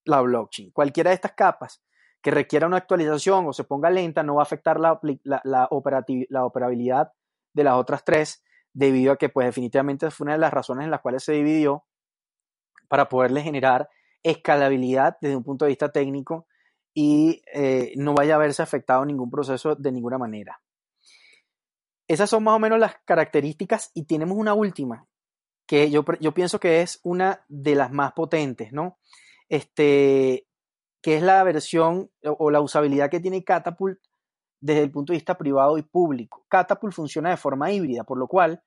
la 0.05 0.21
blockchain. 0.21 0.73
Cualquiera 0.73 1.11
de 1.11 1.15
estas 1.15 1.33
capas 1.33 1.83
que 2.21 2.31
requiera 2.31 2.67
una 2.67 2.79
actualización 2.79 3.47
o 3.47 3.53
se 3.53 3.65
ponga 3.65 3.91
lenta 3.91 4.23
no 4.23 4.37
va 4.37 4.43
a 4.43 4.45
afectar 4.45 4.81
la, 4.81 4.99
la, 5.23 5.41
la 5.45 5.69
operabilidad 5.71 7.13
de 7.53 7.65
las 7.65 7.75
otras 7.75 8.05
tres 8.05 8.43
debido 8.73 9.13
a 9.13 9.17
que 9.17 9.29
pues 9.29 9.47
definitivamente 9.47 10.11
fue 10.11 10.25
una 10.25 10.33
de 10.33 10.41
las 10.41 10.53
razones 10.53 10.85
en 10.85 10.91
las 10.91 11.01
cuales 11.01 11.23
se 11.23 11.33
dividió 11.33 11.85
para 12.89 13.09
poderle 13.09 13.43
generar 13.43 13.89
escalabilidad 14.23 15.17
desde 15.21 15.37
un 15.37 15.45
punto 15.45 15.65
de 15.65 15.71
vista 15.71 15.93
técnico 15.93 16.47
y 16.95 17.43
eh, 17.53 17.93
no 17.97 18.15
vaya 18.15 18.37
a 18.37 18.39
verse 18.39 18.63
afectado 18.63 19.05
ningún 19.05 19.31
proceso 19.31 19.75
de 19.75 19.93
ninguna 19.93 20.17
manera. 20.17 20.63
Esas 22.07 22.31
son 22.31 22.45
más 22.45 22.55
o 22.55 22.59
menos 22.59 22.79
las 22.79 22.97
características 23.05 23.91
y 23.95 24.05
tenemos 24.05 24.39
una 24.39 24.55
última, 24.55 25.07
que 25.67 25.91
yo, 25.91 26.05
pienso 26.05 26.61
que 26.61 26.83
es 26.83 27.01
una 27.03 27.45
de 27.49 27.75
las 27.75 27.91
más 27.91 28.13
potentes, 28.13 28.73
¿no? 28.73 28.99
Este, 29.49 30.47
que 31.03 31.17
es 31.17 31.23
la 31.23 31.43
versión 31.43 32.11
o 32.23 32.51
la 32.51 32.61
usabilidad 32.61 33.11
que 33.11 33.21
tiene 33.21 33.45
Catapult 33.45 33.99
desde 34.61 34.83
el 34.83 34.91
punto 34.91 35.13
de 35.13 35.19
vista 35.19 35.37
privado 35.37 35.77
y 35.77 35.83
público. 35.83 36.47
Catapult 36.49 36.95
funciona 36.95 37.31
de 37.31 37.37
forma 37.37 37.71
híbrida, 37.73 38.05
por 38.05 38.19
lo 38.19 38.29
cual 38.29 38.63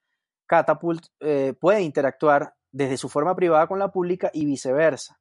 Catapult 0.46 1.06
eh, 1.20 1.54
puede 1.60 1.82
interactuar 1.82 2.54
desde 2.72 2.98
su 2.98 3.10
forma 3.10 3.36
privada 3.36 3.68
con 3.68 3.80
la 3.80 3.92
pública 3.92 4.30
y 4.34 4.46
viceversa. 4.46 5.20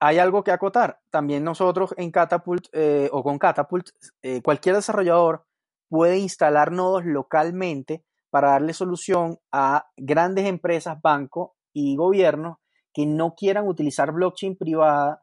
Hay 0.00 0.18
algo 0.18 0.42
que 0.42 0.50
acotar. 0.50 1.00
También 1.10 1.44
nosotros 1.44 1.94
en 1.98 2.10
Catapult 2.10 2.66
eh, 2.72 3.10
o 3.12 3.22
con 3.22 3.38
Catapult, 3.38 3.90
eh, 4.22 4.40
cualquier 4.42 4.74
desarrollador 4.74 5.44
puede 5.90 6.18
instalar 6.18 6.72
nodos 6.72 7.04
localmente 7.04 8.04
para 8.30 8.52
darle 8.52 8.72
solución 8.72 9.38
a 9.52 9.90
grandes 9.96 10.46
empresas, 10.46 10.98
bancos 11.02 11.50
y 11.74 11.96
gobiernos 11.96 12.56
que 12.94 13.04
no 13.04 13.34
quieran 13.34 13.68
utilizar 13.68 14.12
blockchain 14.12 14.56
privada 14.56 15.22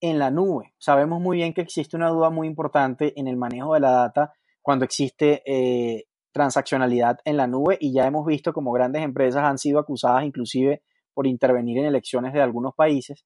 en 0.00 0.18
la 0.18 0.30
nube. 0.30 0.74
Sabemos 0.78 1.20
muy 1.20 1.36
bien 1.36 1.54
que 1.54 1.60
existe 1.60 1.96
una 1.96 2.08
duda 2.08 2.30
muy 2.30 2.48
importante 2.48 3.18
en 3.18 3.28
el 3.28 3.36
manejo 3.36 3.74
de 3.74 3.80
la 3.80 3.92
data 3.92 4.32
cuando 4.60 4.84
existe 4.84 5.42
eh, 5.46 6.06
transaccionalidad 6.32 7.18
en 7.24 7.36
la 7.36 7.46
nube 7.46 7.78
y 7.80 7.94
ya 7.94 8.06
hemos 8.06 8.26
visto 8.26 8.52
como 8.52 8.72
grandes 8.72 9.02
empresas 9.02 9.44
han 9.44 9.58
sido 9.58 9.78
acusadas 9.78 10.24
inclusive 10.24 10.82
por 11.14 11.26
intervenir 11.26 11.78
en 11.78 11.86
elecciones 11.86 12.32
de 12.32 12.42
algunos 12.42 12.74
países 12.74 13.24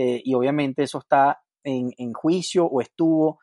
eh, 0.00 0.22
y 0.24 0.32
obviamente 0.34 0.84
eso 0.84 0.98
está 0.98 1.42
en, 1.64 1.92
en, 1.98 2.12
juicio 2.12 2.64
o 2.66 2.80
estuvo 2.80 3.40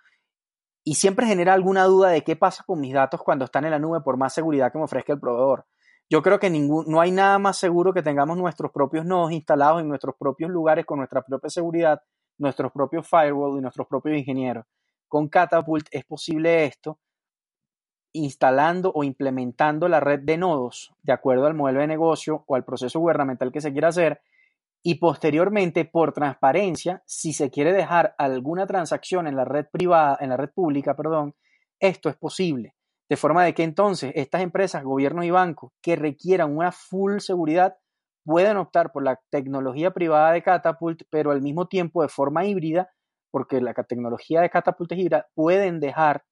y 0.85 0.95
siempre 0.95 1.27
genera 1.27 1.53
alguna 1.53 1.83
duda 1.83 2.11
de 2.11 2.23
qué 2.23 2.37
pasa 2.37 2.63
con 2.65 2.79
mis 2.79 2.93
datos 2.93 3.21
cuando 3.21 3.43
están 3.43 3.65
en 3.65 3.71
la 3.71 3.79
nube 3.79 3.99
por 3.99 4.15
más 4.15 4.33
seguridad 4.33 4.71
que 4.71 4.77
me 4.77 4.85
ofrezca 4.85 5.11
el 5.11 5.19
proveedor. 5.19 5.65
Yo 6.09 6.21
creo 6.21 6.39
que 6.39 6.49
ningún, 6.49 6.85
no 6.87 7.01
hay 7.01 7.11
nada 7.11 7.39
más 7.39 7.57
seguro 7.57 7.91
que 7.91 8.01
tengamos 8.01 8.37
nuestros 8.37 8.71
propios 8.71 9.05
nodos 9.05 9.33
instalados 9.33 9.81
en 9.81 9.89
nuestros 9.89 10.15
propios 10.17 10.49
lugares 10.49 10.85
con 10.85 10.99
nuestra 10.99 11.23
propia 11.23 11.49
seguridad 11.49 11.99
nuestros 12.37 12.71
propios 12.71 13.05
firewall 13.05 13.57
y 13.57 13.61
nuestros 13.61 13.85
propios 13.87 14.17
ingenieros. 14.17 14.65
Con 15.09 15.27
Catapult 15.27 15.87
es 15.91 16.05
posible 16.05 16.63
esto 16.63 16.99
instalando 18.13 18.93
o 18.95 19.03
implementando 19.03 19.89
la 19.89 19.99
red 19.99 20.21
de 20.21 20.37
nodos 20.37 20.93
de 21.03 21.11
acuerdo 21.11 21.47
al 21.47 21.53
modelo 21.53 21.81
de 21.81 21.87
negocio 21.87 22.45
o 22.47 22.55
al 22.55 22.63
proceso 22.63 23.01
gubernamental 23.01 23.51
que 23.51 23.59
se 23.59 23.73
quiera 23.73 23.89
hacer 23.89 24.21
y 24.87 24.99
posteriormente 24.99 25.83
por 25.85 26.13
transparencia, 26.13 27.01
si 27.07 27.33
se 27.33 27.49
quiere 27.49 27.73
dejar 27.73 28.13
alguna 28.19 28.67
transacción 28.67 29.25
en 29.25 29.35
la 29.35 29.43
red 29.43 29.65
privada, 29.71 30.15
en 30.21 30.29
la 30.29 30.37
red 30.37 30.51
pública, 30.51 30.95
perdón, 30.95 31.33
esto 31.79 32.07
es 32.07 32.15
posible. 32.15 32.75
De 33.09 33.17
forma 33.17 33.43
de 33.43 33.55
que 33.55 33.63
entonces 33.63 34.11
estas 34.13 34.43
empresas, 34.43 34.83
gobiernos 34.83 35.25
y 35.25 35.31
bancos 35.31 35.71
que 35.81 35.95
requieran 35.95 36.55
una 36.55 36.71
full 36.71 37.17
seguridad 37.17 37.77
pueden 38.23 38.57
optar 38.57 38.91
por 38.91 39.03
la 39.03 39.19
tecnología 39.31 39.89
privada 39.89 40.33
de 40.33 40.43
Catapult, 40.43 41.01
pero 41.09 41.31
al 41.31 41.41
mismo 41.41 41.67
tiempo 41.67 42.03
de 42.03 42.09
forma 42.09 42.45
híbrida, 42.45 42.91
porque 43.31 43.61
la 43.61 43.73
tecnología 43.73 44.41
de 44.41 44.51
Catapult 44.51 44.91
es 44.91 44.99
híbrida, 44.99 45.27
pueden 45.33 45.79
dejar 45.79 46.25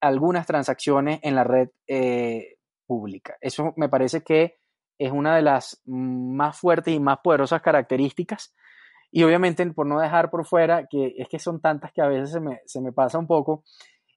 algunas 0.00 0.44
transacciones 0.44 1.20
en 1.22 1.36
la 1.36 1.44
red 1.44 1.68
eh, 1.86 2.56
pública. 2.84 3.36
Eso 3.40 3.74
me 3.76 3.88
parece 3.88 4.24
que 4.24 4.58
es 4.98 5.12
una 5.12 5.36
de 5.36 5.42
las 5.42 5.82
más 5.86 6.58
fuertes 6.58 6.94
y 6.94 7.00
más 7.00 7.18
poderosas 7.22 7.62
características. 7.62 8.54
Y 9.10 9.22
obviamente, 9.22 9.64
por 9.72 9.86
no 9.86 10.00
dejar 10.00 10.30
por 10.30 10.46
fuera, 10.46 10.86
que 10.86 11.14
es 11.16 11.28
que 11.28 11.38
son 11.38 11.60
tantas 11.60 11.92
que 11.92 12.02
a 12.02 12.08
veces 12.08 12.32
se 12.32 12.40
me, 12.40 12.60
se 12.66 12.80
me 12.80 12.92
pasa 12.92 13.18
un 13.18 13.26
poco, 13.26 13.64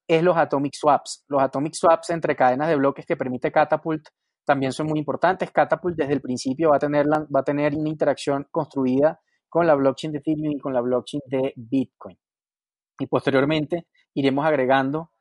es 0.07 0.23
los 0.23 0.35
atomic 0.35 0.73
swaps. 0.73 1.23
Los 1.27 1.41
atomic 1.41 1.73
swaps 1.73 2.09
entre 2.09 2.35
cadenas 2.35 2.67
de 2.67 2.75
bloques 2.75 3.05
que 3.05 3.15
permite 3.15 3.51
Catapult 3.51 4.07
también 4.43 4.71
son 4.71 4.87
muy 4.87 4.97
importantes. 4.97 5.51
Catapult 5.51 5.95
desde 5.95 6.13
el 6.13 6.21
principio 6.21 6.71
va 6.71 6.77
a 6.77 6.79
tener, 6.79 7.05
va 7.07 7.39
a 7.41 7.43
tener 7.43 7.75
una 7.75 7.89
interacción 7.89 8.47
construida 8.49 9.21
con 9.47 9.67
la 9.67 9.75
blockchain 9.75 10.11
de 10.13 10.19
Ethereum 10.19 10.53
y 10.53 10.59
con 10.59 10.73
la 10.73 10.81
blockchain 10.81 11.21
de 11.27 11.53
Bitcoin. 11.55 12.17
Y 12.99 13.05
posteriormente 13.07 13.87
iremos 14.15 14.45
agregando 14.45 15.11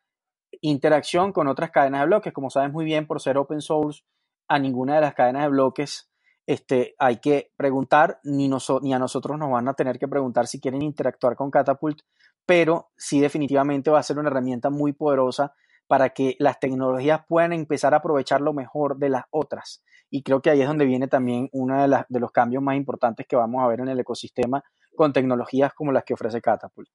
interacción 0.62 1.32
con 1.32 1.46
otras 1.46 1.70
cadenas 1.70 2.00
de 2.00 2.06
bloques. 2.06 2.32
Como 2.32 2.48
sabes 2.48 2.72
muy 2.72 2.86
bien, 2.86 3.06
por 3.06 3.20
ser 3.20 3.36
open 3.36 3.60
source, 3.60 4.02
a 4.48 4.58
ninguna 4.58 4.96
de 4.96 5.02
las 5.02 5.14
cadenas 5.14 5.42
de 5.42 5.48
bloques 5.48 6.08
este, 6.48 6.94
hay 6.98 7.18
que 7.18 7.52
preguntar, 7.58 8.20
ni, 8.24 8.48
ni 8.48 8.94
a 8.94 8.98
nosotros 8.98 9.38
nos 9.38 9.50
van 9.50 9.68
a 9.68 9.74
tener 9.74 9.98
que 9.98 10.08
preguntar 10.08 10.46
si 10.46 10.58
quieren 10.58 10.80
interactuar 10.80 11.37
con 11.37 11.50
Catapult, 11.50 12.00
pero 12.46 12.88
sí 12.96 13.20
definitivamente 13.20 13.90
va 13.90 13.98
a 13.98 14.02
ser 14.02 14.18
una 14.18 14.30
herramienta 14.30 14.70
muy 14.70 14.94
poderosa 14.94 15.52
para 15.87 16.08
que 16.11 16.37
las 16.38 16.58
tecnologías 16.58 17.20
puedan 17.28 17.52
empezar 17.52 17.92
a 17.92 17.98
aprovechar 17.98 18.40
lo 18.40 18.54
mejor 18.54 18.96
de 18.96 19.11
las 19.11 19.24
otras. 19.30 19.84
Y 20.08 20.22
creo 20.22 20.40
que 20.40 20.48
ahí 20.48 20.62
es 20.62 20.68
donde 20.68 20.87
viene 20.87 21.06
también 21.06 21.50
uno 21.52 21.87
de, 21.87 22.04
de 22.08 22.20
los 22.20 22.30
cambios 22.30 22.62
más 22.62 22.76
importantes 22.76 23.26
que 23.26 23.37
vamos 23.37 23.62
a 23.62 23.66
ver 23.66 23.80
en 23.80 23.88
el 23.88 24.00
ecosistema 24.00 24.64
con 24.96 25.12
tecnologías 25.12 25.74
como 25.74 25.92
las 25.92 26.04
que 26.04 26.14
ofrece 26.14 26.40
Catapult. 26.40 26.88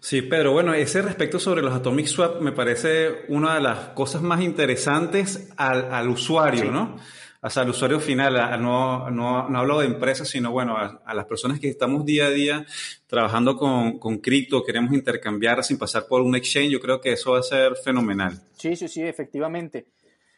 Sí, 0.00 0.22
Pedro, 0.22 0.52
bueno, 0.52 0.74
ese 0.74 1.02
respecto 1.02 1.38
sobre 1.38 1.62
los 1.62 1.74
Atomic 1.74 2.06
Swap 2.06 2.40
me 2.40 2.52
parece 2.52 3.24
una 3.28 3.54
de 3.54 3.60
las 3.60 3.78
cosas 3.90 4.22
más 4.22 4.40
interesantes 4.40 5.50
al, 5.56 6.08
usuario, 6.08 6.70
¿no? 6.70 6.96
o 7.42 7.50
sea, 7.50 7.62
al 7.62 7.70
usuario 7.70 8.00
final, 8.00 8.34
no, 8.60 9.10
no, 9.10 9.48
no, 9.48 9.58
hablo 9.58 9.80
de 9.80 9.86
empresas, 9.86 10.28
sino 10.28 10.50
bueno, 10.50 10.76
a, 10.76 11.14
las 11.14 11.24
personas 11.24 11.58
que 11.58 11.68
estamos 11.68 12.04
día 12.04 12.26
a 12.26 12.30
día 12.30 12.66
trabajando 13.06 13.56
con, 13.56 13.98
con 13.98 14.18
cripto, 14.18 14.62
queremos 14.62 14.92
intercambiar 14.92 15.64
sin 15.64 15.78
pasar 15.78 16.06
por 16.06 16.20
un 16.20 16.34
exchange, 16.34 16.70
yo 16.70 16.80
creo 16.80 17.00
que 17.00 17.12
eso 17.12 17.32
va 17.32 17.38
a 17.38 17.42
ser 17.42 17.76
fenomenal. 17.76 18.40
Sí, 18.58 18.76
sí, 18.76 18.88
sí, 18.88 19.02
efectivamente. 19.02 19.86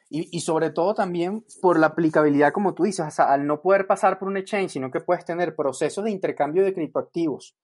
Y, 0.09 0.28
y 0.37 0.40
sobre 0.40 0.70
todo 0.70 0.94
también 0.94 1.44
por 1.61 1.78
la 1.78 1.88
aplicabilidad, 1.88 2.52
como 2.52 2.74
tú 2.74 2.85
dices, 2.85 3.07
o 3.07 3.11
sea, 3.11 3.33
al 3.33 3.46
no 3.46 3.62
poder 3.62 3.87
pasar 3.87 4.18
por 4.18 4.28
un 4.28 4.37
exchange, 4.37 4.72
sino 4.72 4.90
que 4.90 5.00
puedes 5.00 5.24
tener 5.24 5.57
procesos 5.57 6.05
de 6.05 6.11
intercambio 6.11 6.64
de 6.64 6.74
criptoactivos. 6.74 7.57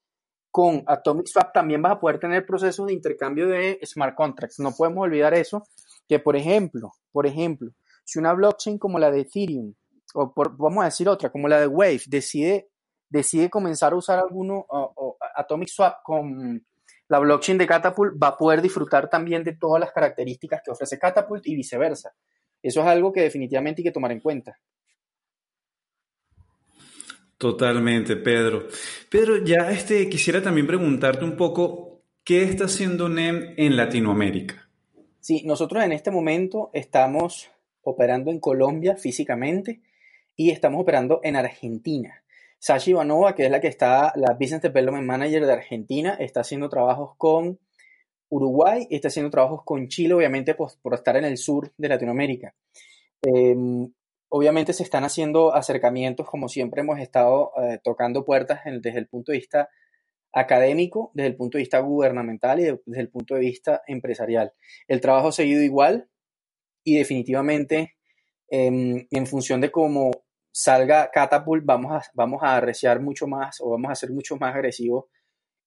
Con 0.58 0.82
Atomic 0.88 1.28
Swap 1.28 1.52
también 1.52 1.80
vas 1.80 1.92
a 1.92 2.00
poder 2.00 2.18
tener 2.18 2.44
procesos 2.44 2.88
de 2.88 2.92
intercambio 2.92 3.46
de 3.46 3.78
smart 3.84 4.16
contracts. 4.16 4.58
No 4.58 4.72
podemos 4.72 5.04
olvidar 5.04 5.32
eso, 5.32 5.68
que 6.08 6.18
por 6.18 6.34
ejemplo, 6.34 6.94
por 7.12 7.28
ejemplo, 7.28 7.70
si 8.02 8.18
una 8.18 8.32
blockchain 8.32 8.76
como 8.76 8.98
la 8.98 9.12
de 9.12 9.20
Ethereum, 9.20 9.72
o 10.14 10.32
vamos 10.34 10.82
a 10.82 10.86
decir 10.86 11.08
otra, 11.08 11.30
como 11.30 11.46
la 11.46 11.60
de 11.60 11.68
Wave, 11.68 12.00
decide, 12.08 12.70
decide 13.08 13.48
comenzar 13.48 13.92
a 13.92 13.96
usar 13.98 14.18
alguno 14.18 14.66
Atomic 15.36 15.68
Swap 15.68 16.02
con 16.02 16.66
la 17.06 17.18
blockchain 17.20 17.56
de 17.56 17.66
Catapult, 17.68 18.20
va 18.20 18.26
a 18.26 18.36
poder 18.36 18.60
disfrutar 18.60 19.08
también 19.08 19.44
de 19.44 19.54
todas 19.54 19.78
las 19.78 19.92
características 19.92 20.60
que 20.64 20.72
ofrece 20.72 20.98
Catapult 20.98 21.46
y 21.46 21.54
viceversa. 21.54 22.16
Eso 22.60 22.80
es 22.80 22.86
algo 22.88 23.12
que 23.12 23.20
definitivamente 23.20 23.82
hay 23.82 23.84
que 23.84 23.92
tomar 23.92 24.10
en 24.10 24.18
cuenta. 24.18 24.58
Totalmente, 27.38 28.16
Pedro. 28.16 28.66
Pedro, 29.08 29.44
ya 29.44 29.70
este, 29.70 30.08
quisiera 30.08 30.42
también 30.42 30.66
preguntarte 30.66 31.24
un 31.24 31.36
poco, 31.36 32.02
¿qué 32.24 32.42
está 32.42 32.64
haciendo 32.64 33.08
NEM 33.08 33.54
en 33.56 33.76
Latinoamérica? 33.76 34.68
Sí, 35.20 35.42
nosotros 35.44 35.84
en 35.84 35.92
este 35.92 36.10
momento 36.10 36.70
estamos 36.72 37.48
operando 37.82 38.32
en 38.32 38.40
Colombia 38.40 38.96
físicamente 38.96 39.80
y 40.36 40.50
estamos 40.50 40.82
operando 40.82 41.20
en 41.22 41.36
Argentina. 41.36 42.24
Sashi 42.58 42.90
Ivanova, 42.90 43.36
que 43.36 43.44
es 43.44 43.50
la 43.50 43.60
que 43.60 43.68
está, 43.68 44.12
la 44.16 44.34
Business 44.34 44.62
Development 44.62 45.06
Manager 45.06 45.46
de 45.46 45.52
Argentina, 45.52 46.16
está 46.18 46.40
haciendo 46.40 46.68
trabajos 46.68 47.14
con 47.16 47.60
Uruguay 48.30 48.86
y 48.90 48.96
está 48.96 49.08
haciendo 49.08 49.30
trabajos 49.30 49.62
con 49.64 49.86
Chile, 49.86 50.14
obviamente 50.14 50.54
por, 50.54 50.72
por 50.82 50.94
estar 50.94 51.16
en 51.16 51.24
el 51.24 51.38
sur 51.38 51.70
de 51.76 51.88
Latinoamérica. 51.88 52.54
Em, 53.22 53.92
obviamente 54.28 54.72
se 54.72 54.82
están 54.82 55.04
haciendo 55.04 55.54
acercamientos, 55.54 56.28
como 56.28 56.48
siempre 56.48 56.82
hemos 56.82 56.98
estado 56.98 57.52
eh, 57.62 57.78
tocando 57.82 58.24
puertas 58.24 58.60
desde 58.64 58.98
el 58.98 59.08
punto 59.08 59.32
de 59.32 59.38
vista 59.38 59.68
académico, 60.32 61.10
desde 61.14 61.28
el 61.28 61.36
punto 61.36 61.58
de 61.58 61.62
vista 61.62 61.80
gubernamental 61.80 62.60
y 62.60 62.64
desde 62.64 63.00
el 63.00 63.08
punto 63.08 63.34
de 63.34 63.40
vista 63.40 63.82
empresarial. 63.86 64.52
El 64.86 65.00
trabajo 65.00 65.28
ha 65.28 65.32
seguido 65.32 65.62
igual, 65.62 66.08
y 66.88 66.96
definitivamente 66.96 67.96
em, 68.48 69.06
en 69.10 69.26
función 69.26 69.60
de 69.60 69.70
cómo 69.70 70.10
salga 70.50 71.10
Catapult 71.12 71.64
vamos 71.66 71.92
a, 71.92 72.02
vamos 72.14 72.42
a 72.42 72.56
arreciar 72.56 73.00
mucho 73.00 73.26
más 73.26 73.60
o 73.60 73.70
vamos 73.70 73.90
a 73.90 73.94
ser 73.94 74.10
mucho 74.10 74.36
más 74.36 74.54
agresivos 74.54 75.04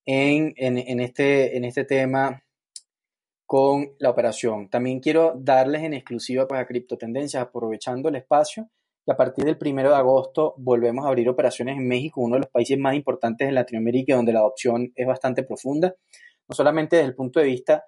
en, 0.04 0.54
este, 0.58 1.56
en 1.56 1.64
este 1.64 1.86
tema 1.86 2.44
con 3.52 3.96
la 4.00 4.10
operación. 4.10 4.70
También 4.70 5.02
quiero 5.02 5.34
darles 5.36 5.84
en 5.84 5.94
exclusiva 5.94 6.48
pues, 6.48 6.62
a 6.62 6.66
Criptotendencias, 6.66 7.44
aprovechando 7.44 8.08
el 8.08 8.16
espacio, 8.16 8.70
que 9.06 9.12
a 9.12 9.18
partir 9.18 9.44
del 9.44 9.58
primero 9.58 9.90
de 9.90 9.98
agosto 9.98 10.54
volvemos 10.58 11.04
a 11.04 11.10
abrir 11.10 11.28
operaciones 11.28 11.76
en 11.76 11.86
México, 11.86 12.22
uno 12.22 12.36
de 12.36 12.44
los 12.44 12.50
países 12.50 12.80
más 12.80 12.96
importantes 12.96 13.50
en 13.50 13.56
Latinoamérica, 13.56 14.16
donde 14.16 14.32
la 14.32 14.40
adopción 14.40 14.94
es 14.96 15.06
bastante 15.06 15.44
profunda, 15.44 15.94
no 16.48 16.56
solamente 16.56 16.96
desde 16.96 17.10
el 17.10 17.14
punto 17.14 17.42
de 17.42 17.48
vista 17.48 17.84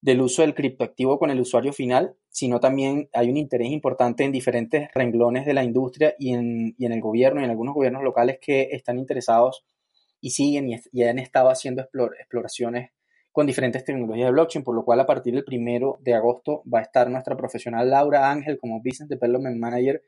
del 0.00 0.20
uso 0.20 0.42
del 0.42 0.54
criptoactivo 0.54 1.18
con 1.18 1.30
el 1.30 1.40
usuario 1.40 1.72
final, 1.72 2.14
sino 2.28 2.60
también 2.60 3.08
hay 3.12 3.30
un 3.30 3.36
interés 3.36 3.72
importante 3.72 4.22
en 4.22 4.30
diferentes 4.30 4.90
renglones 4.94 5.44
de 5.44 5.54
la 5.54 5.64
industria 5.64 6.14
y 6.20 6.34
en, 6.34 6.76
y 6.78 6.86
en 6.86 6.92
el 6.92 7.00
gobierno 7.00 7.40
y 7.40 7.44
en 7.46 7.50
algunos 7.50 7.74
gobiernos 7.74 8.04
locales 8.04 8.38
que 8.40 8.68
están 8.70 8.96
interesados 8.96 9.64
y 10.20 10.30
siguen 10.30 10.68
y, 10.68 11.02
han 11.02 11.18
estado 11.18 11.50
haciendo 11.50 11.82
exploraciones 11.82 12.92
con 13.32 13.46
diferentes 13.46 13.84
tecnologías 13.84 14.26
de 14.26 14.32
blockchain, 14.32 14.64
por 14.64 14.74
lo 14.74 14.84
cual 14.84 15.00
a 15.00 15.06
partir 15.06 15.34
del 15.34 15.44
primero 15.44 15.98
de 16.00 16.14
agosto 16.14 16.62
va 16.72 16.80
a 16.80 16.82
estar 16.82 17.08
nuestra 17.10 17.36
profesional 17.36 17.88
Laura 17.88 18.30
Ángel 18.30 18.58
como 18.58 18.80
Business 18.80 19.08
Development 19.08 19.56
Manager 19.56 20.02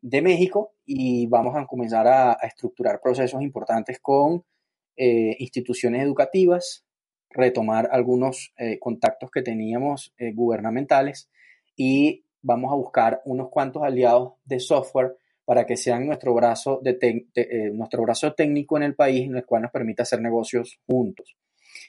de 0.00 0.22
México 0.22 0.74
y 0.84 1.26
vamos 1.26 1.56
a 1.56 1.66
comenzar 1.66 2.06
a, 2.06 2.32
estructurar 2.42 3.00
procesos 3.00 3.42
importantes 3.42 3.98
con 4.00 4.44
eh, 4.96 5.36
instituciones 5.38 6.02
educativas, 6.02 6.84
retomar 7.30 7.88
algunos 7.90 8.52
eh, 8.58 8.78
contactos 8.78 9.30
que 9.30 9.42
teníamos 9.42 10.12
eh, 10.18 10.32
gubernamentales 10.32 11.30
y 11.74 12.24
vamos 12.42 12.72
a 12.72 12.76
buscar 12.76 13.22
unos 13.24 13.48
cuantos 13.48 13.82
aliados 13.82 14.34
de 14.44 14.60
software 14.60 15.16
para 15.44 15.64
que 15.64 15.78
sean 15.78 16.06
nuestro 16.06 16.34
brazo, 16.34 16.80
de, 16.82 17.26
nuestro 17.72 18.02
brazo 18.02 18.34
técnico 18.34 18.76
en 18.76 18.82
el 18.82 18.94
país, 18.94 19.26
en 19.26 19.36
el 19.36 19.46
cual 19.46 19.62
nos 19.62 19.70
permita 19.70 20.02
hacer 20.02 20.20
negocios 20.20 20.78
juntos. 20.86 21.36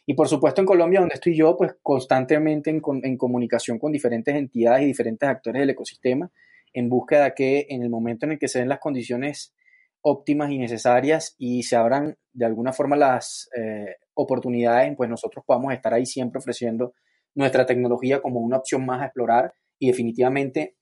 Y 0.05 0.13
por 0.13 0.27
supuesto 0.27 0.61
en 0.61 0.67
Colombia, 0.67 0.99
donde 0.99 1.15
estoy 1.15 1.37
yo, 1.37 1.55
pues 1.57 1.75
constantemente 1.81 2.69
en, 2.69 2.81
en, 3.03 3.17
comunicación 3.17 3.79
con 3.79 3.91
diferentes 3.91 4.35
entidades 4.35 4.83
y 4.83 4.87
diferentes 4.87 5.27
actores 5.27 5.61
del 5.61 5.69
ecosistema, 5.71 6.31
en 6.73 6.89
búsqueda 6.89 7.33
que 7.33 7.65
en 7.69 7.83
el 7.83 7.89
momento 7.89 8.25
en 8.25 8.33
el 8.33 8.39
que 8.39 8.47
se 8.47 8.59
den 8.59 8.69
las 8.69 8.79
condiciones 8.79 9.53
óptimas 10.01 10.51
y 10.51 10.57
necesarias 10.57 11.35
y 11.37 11.63
se 11.63 11.75
abran 11.75 12.17
de 12.31 12.45
alguna 12.45 12.71
forma 12.73 12.95
las 12.95 13.49
oportunidades, 14.13 14.95
pues 14.95 15.09
nosotros 15.09 15.43
podamos 15.45 15.73
estar 15.73 15.93
ahí 15.93 16.05
siempre 16.05 16.39
ofreciendo 16.39 16.93
nuestra 17.35 17.65
tecnología 17.65 18.21
como 18.21 18.39
una 18.39 18.57
opción 18.57 18.85
más 18.85 19.01
a 19.01 19.05
explorar 19.05 19.53
y 19.79 19.87
definitivamente 19.87 20.75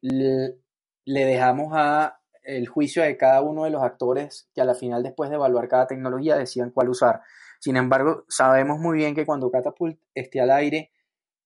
le, 0.00 0.56
dejamos 1.04 1.72
a 1.72 2.18
el 2.42 2.66
juicio 2.66 3.02
de 3.02 3.16
cada 3.16 3.42
uno 3.42 3.64
de 3.64 3.70
los 3.70 3.82
actores 3.82 4.48
que 4.54 4.60
a 4.60 4.64
la 4.64 4.74
final 4.74 5.02
después 5.02 5.30
de 5.30 5.36
evaluar 5.36 5.68
cada 5.68 5.86
tecnología 5.86 6.36
decían 6.36 6.70
cuál 6.70 6.88
usar. 6.88 7.20
Sin 7.58 7.76
embargo, 7.76 8.24
sabemos 8.28 8.78
muy 8.78 8.98
bien 8.98 9.14
que 9.14 9.26
cuando 9.26 9.50
Catapult 9.50 9.98
esté 10.14 10.40
al 10.40 10.50
aire, 10.50 10.92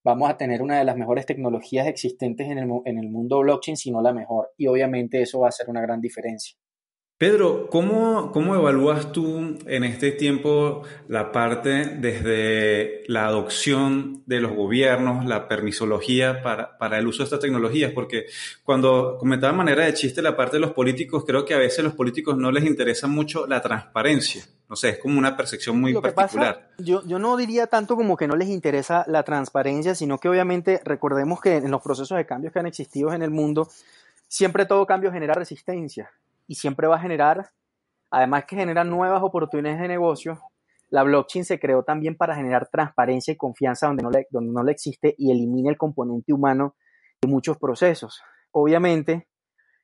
vamos 0.05 0.31
a 0.31 0.37
tener 0.37 0.63
una 0.63 0.79
de 0.79 0.85
las 0.85 0.97
mejores 0.97 1.27
tecnologías 1.27 1.87
existentes 1.87 2.49
en 2.49 2.59
el, 2.59 2.71
en 2.85 2.99
el 2.99 3.09
mundo 3.09 3.41
blockchain, 3.41 3.77
si 3.77 3.91
no 3.91 4.03
la 4.03 4.13
mejor. 4.13 4.51
Y 4.57 4.67
obviamente 4.67 5.23
eso 5.23 5.41
va 5.41 5.49
a 5.49 5.53
ser 5.53 5.71
una 5.71 5.81
gran 5.81 6.01
diferencia. 6.01 6.57
Pedro, 7.23 7.69
¿cómo, 7.71 8.33
¿cómo, 8.33 8.57
evalúas 8.57 9.13
tú 9.13 9.57
en 9.67 9.85
este 9.85 10.11
tiempo 10.11 10.83
la 11.07 11.31
parte 11.31 11.87
desde 11.87 13.05
la 13.07 13.27
adopción 13.27 14.25
de 14.27 14.41
los 14.41 14.51
gobiernos, 14.57 15.25
la 15.25 15.47
permisología 15.47 16.43
para, 16.43 16.77
para, 16.79 16.99
el 16.99 17.07
uso 17.07 17.19
de 17.19 17.27
estas 17.27 17.39
tecnologías? 17.39 17.93
Porque 17.93 18.27
cuando 18.65 19.19
comentaba 19.21 19.53
manera 19.53 19.85
de 19.85 19.95
chiste 19.95 20.21
la 20.21 20.37
parte 20.37 20.57
de 20.57 20.63
los 20.63 20.73
políticos, 20.73 21.23
creo 21.25 21.45
que 21.45 21.55
a 21.55 21.59
veces 21.59 21.79
a 21.79 21.83
los 21.83 21.95
políticos 21.95 22.37
no 22.37 22.51
les 22.51 22.65
interesa 22.65 23.07
mucho 23.07 23.47
la 23.47 23.63
transparencia. 23.63 24.45
No 24.69 24.75
sé, 24.75 24.89
es 24.89 24.99
como 24.99 25.17
una 25.17 25.37
percepción 25.37 25.81
muy 25.81 25.95
particular. 25.95 26.71
yo, 26.79 27.07
yo 27.07 27.21
no 27.21 27.37
diría 27.37 27.69
tanto 27.69 27.95
como 27.95 28.17
que 28.17 28.27
no 28.27 28.35
les 28.35 28.49
interesa 28.49 29.05
la 29.07 29.23
transparencia, 29.23 29.95
sino 29.95 30.19
que 30.19 30.29
obviamente 30.29 30.81
recordemos 30.85 31.41
que 31.41 31.59
en 31.59 31.71
los 31.71 31.83
procesos 31.83 32.19
de 32.19 32.27
cambios 32.27 32.53
que 32.53 32.59
han 32.59 32.67
existido 32.67 33.13
en 33.13 33.23
el 33.23 33.31
mundo, 33.31 33.69
siempre 34.27 34.67
todo 34.67 34.85
cambio 34.87 35.13
genera 35.13 35.35
resistencia 35.35 36.11
y 36.53 36.55
siempre 36.55 36.87
va 36.87 36.97
a 36.97 37.01
generar, 37.01 37.49
además 38.11 38.45
que 38.45 38.57
genera 38.57 38.85
nuevas 38.85 39.23
oportunidades 39.23 39.81
de 39.81 39.89
negocio, 39.89 40.39
la 40.91 41.03
blockchain 41.03 41.47
se 41.47 41.59
creó 41.59 41.83
también 41.83 42.15
para 42.15 42.35
generar 42.35 42.69
transparencia 42.69 43.33
y 43.33 43.39
confianza 43.39 43.87
donde 43.87 44.03
no 44.03 44.11
le, 44.11 44.27
donde 44.29 44.53
no 44.53 44.63
le 44.63 44.73
existe 44.73 45.15
y 45.17 45.33
elimina 45.33 45.71
el 45.71 45.79
componente 45.79 46.31
humano 46.31 46.77
de 47.23 47.29
muchos 47.29 47.57
procesos. 47.57 48.21
Obviamente, 48.51 49.29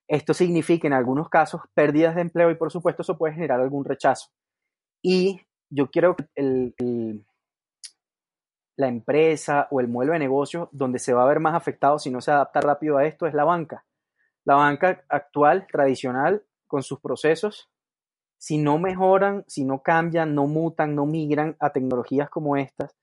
esto 0.07 0.35
significa 0.35 0.87
en 0.87 0.93
algunos 0.93 1.31
casos 1.31 1.63
pérdidas 1.73 2.15
de 2.15 2.21
empleo 2.21 2.51
y 2.51 2.57
por 2.57 2.71
supuesto 2.71 3.01
eso 3.01 3.17
puede 3.17 3.33
generar 3.33 3.63
algún 3.63 3.87
rechazo. 3.87 4.29
Y 5.03 5.41
yo 5.71 5.91
quiero 5.91 6.17
que 6.17 6.27
la 8.77 8.89
empresa 8.89 9.69
o 9.71 9.81
el 9.81 9.89
modelo 9.89 10.13
de 10.13 10.19
negocio 10.19 10.69
donde 10.73 10.99
se 10.99 11.15
va 11.15 11.23
a 11.23 11.29
ver 11.29 11.41
más 11.41 11.55
afectado 11.55 11.99
si 11.99 12.11
no 12.11 12.21
se 12.21 12.31
adapta 12.31 12.61
rápido 12.61 12.99
a 12.99 13.07
esto 13.07 13.27
es 13.27 13.33
la 13.33 13.45
banca. 13.45 13.87
La 14.45 14.57
banca 14.57 15.03
actual, 15.09 15.67
tradicional, 15.67 16.45
con 16.69 16.83
sus 16.83 17.01
procesos, 17.01 17.69
si 18.39 18.59
no 18.59 18.79
mejoran, 18.79 19.45
si 19.49 19.65
no 19.65 19.83
cambian, 19.83 20.35
no 20.35 20.47
mutan, 20.47 20.95
no 20.95 21.07
migran 21.07 21.57
a 21.59 21.71
tecnologías 21.71 22.31
como 22.31 22.57
estas 22.57 22.95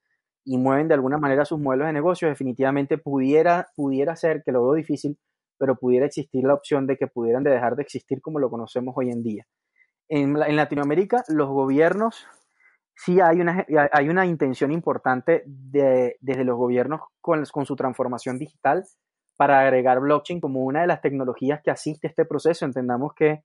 y 0.44 0.56
mueven 0.56 0.88
de 0.88 0.94
alguna 0.94 1.18
manera 1.18 1.44
sus 1.44 1.60
modelos 1.60 1.88
de 1.88 1.92
negocio, 1.92 2.28
definitivamente 2.28 2.98
pudiera, 2.98 3.68
pudiera 3.74 4.16
ser, 4.16 4.42
que 4.44 4.52
lo 4.52 4.62
veo 4.62 4.74
difícil, 4.74 5.18
pero 5.58 5.76
pudiera 5.76 6.06
existir 6.06 6.44
la 6.44 6.54
opción 6.54 6.86
de 6.86 6.96
que 6.96 7.08
pudieran 7.08 7.42
de 7.42 7.50
dejar 7.50 7.76
de 7.76 7.82
existir 7.82 8.22
como 8.22 8.38
lo 8.38 8.48
conocemos 8.48 8.94
hoy 8.96 9.10
en 9.10 9.22
día. 9.22 9.46
En, 10.08 10.36
en 10.40 10.56
Latinoamérica, 10.56 11.24
los 11.28 11.48
gobiernos, 11.48 12.26
sí 12.94 13.20
hay 13.20 13.40
una, 13.40 13.66
hay 13.92 14.08
una 14.08 14.24
intención 14.24 14.70
importante 14.70 15.42
de, 15.46 16.16
desde 16.20 16.44
los 16.44 16.56
gobiernos 16.56 17.00
con, 17.20 17.44
con 17.46 17.66
su 17.66 17.74
transformación 17.74 18.38
digital 18.38 18.84
para 19.36 19.60
agregar 19.60 20.00
blockchain 20.00 20.40
como 20.40 20.64
una 20.64 20.82
de 20.82 20.86
las 20.86 21.00
tecnologías 21.00 21.60
que 21.62 21.72
asiste 21.72 22.06
a 22.06 22.10
este 22.10 22.24
proceso. 22.24 22.64
Entendamos 22.64 23.12
que 23.14 23.42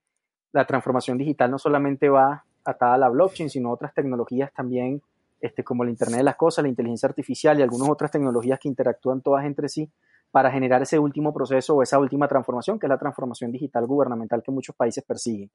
la 0.52 0.66
transformación 0.66 1.18
digital 1.18 1.50
no 1.50 1.58
solamente 1.58 2.08
va 2.08 2.44
atada 2.64 2.94
a 2.94 2.98
la 2.98 3.08
blockchain, 3.08 3.50
sino 3.50 3.72
otras 3.72 3.92
tecnologías 3.94 4.52
también, 4.52 5.02
este, 5.40 5.64
como 5.64 5.82
el 5.82 5.90
Internet 5.90 6.18
de 6.18 6.24
las 6.24 6.36
Cosas, 6.36 6.62
la 6.62 6.68
inteligencia 6.68 7.08
artificial 7.08 7.58
y 7.58 7.62
algunas 7.62 7.88
otras 7.88 8.10
tecnologías 8.10 8.58
que 8.60 8.68
interactúan 8.68 9.22
todas 9.22 9.44
entre 9.44 9.68
sí 9.68 9.90
para 10.30 10.50
generar 10.50 10.80
ese 10.82 10.98
último 10.98 11.34
proceso 11.34 11.74
o 11.74 11.82
esa 11.82 11.98
última 11.98 12.28
transformación, 12.28 12.78
que 12.78 12.86
es 12.86 12.90
la 12.90 12.98
transformación 12.98 13.50
digital 13.50 13.86
gubernamental 13.86 14.42
que 14.42 14.50
muchos 14.50 14.74
países 14.76 15.04
persiguen. 15.04 15.50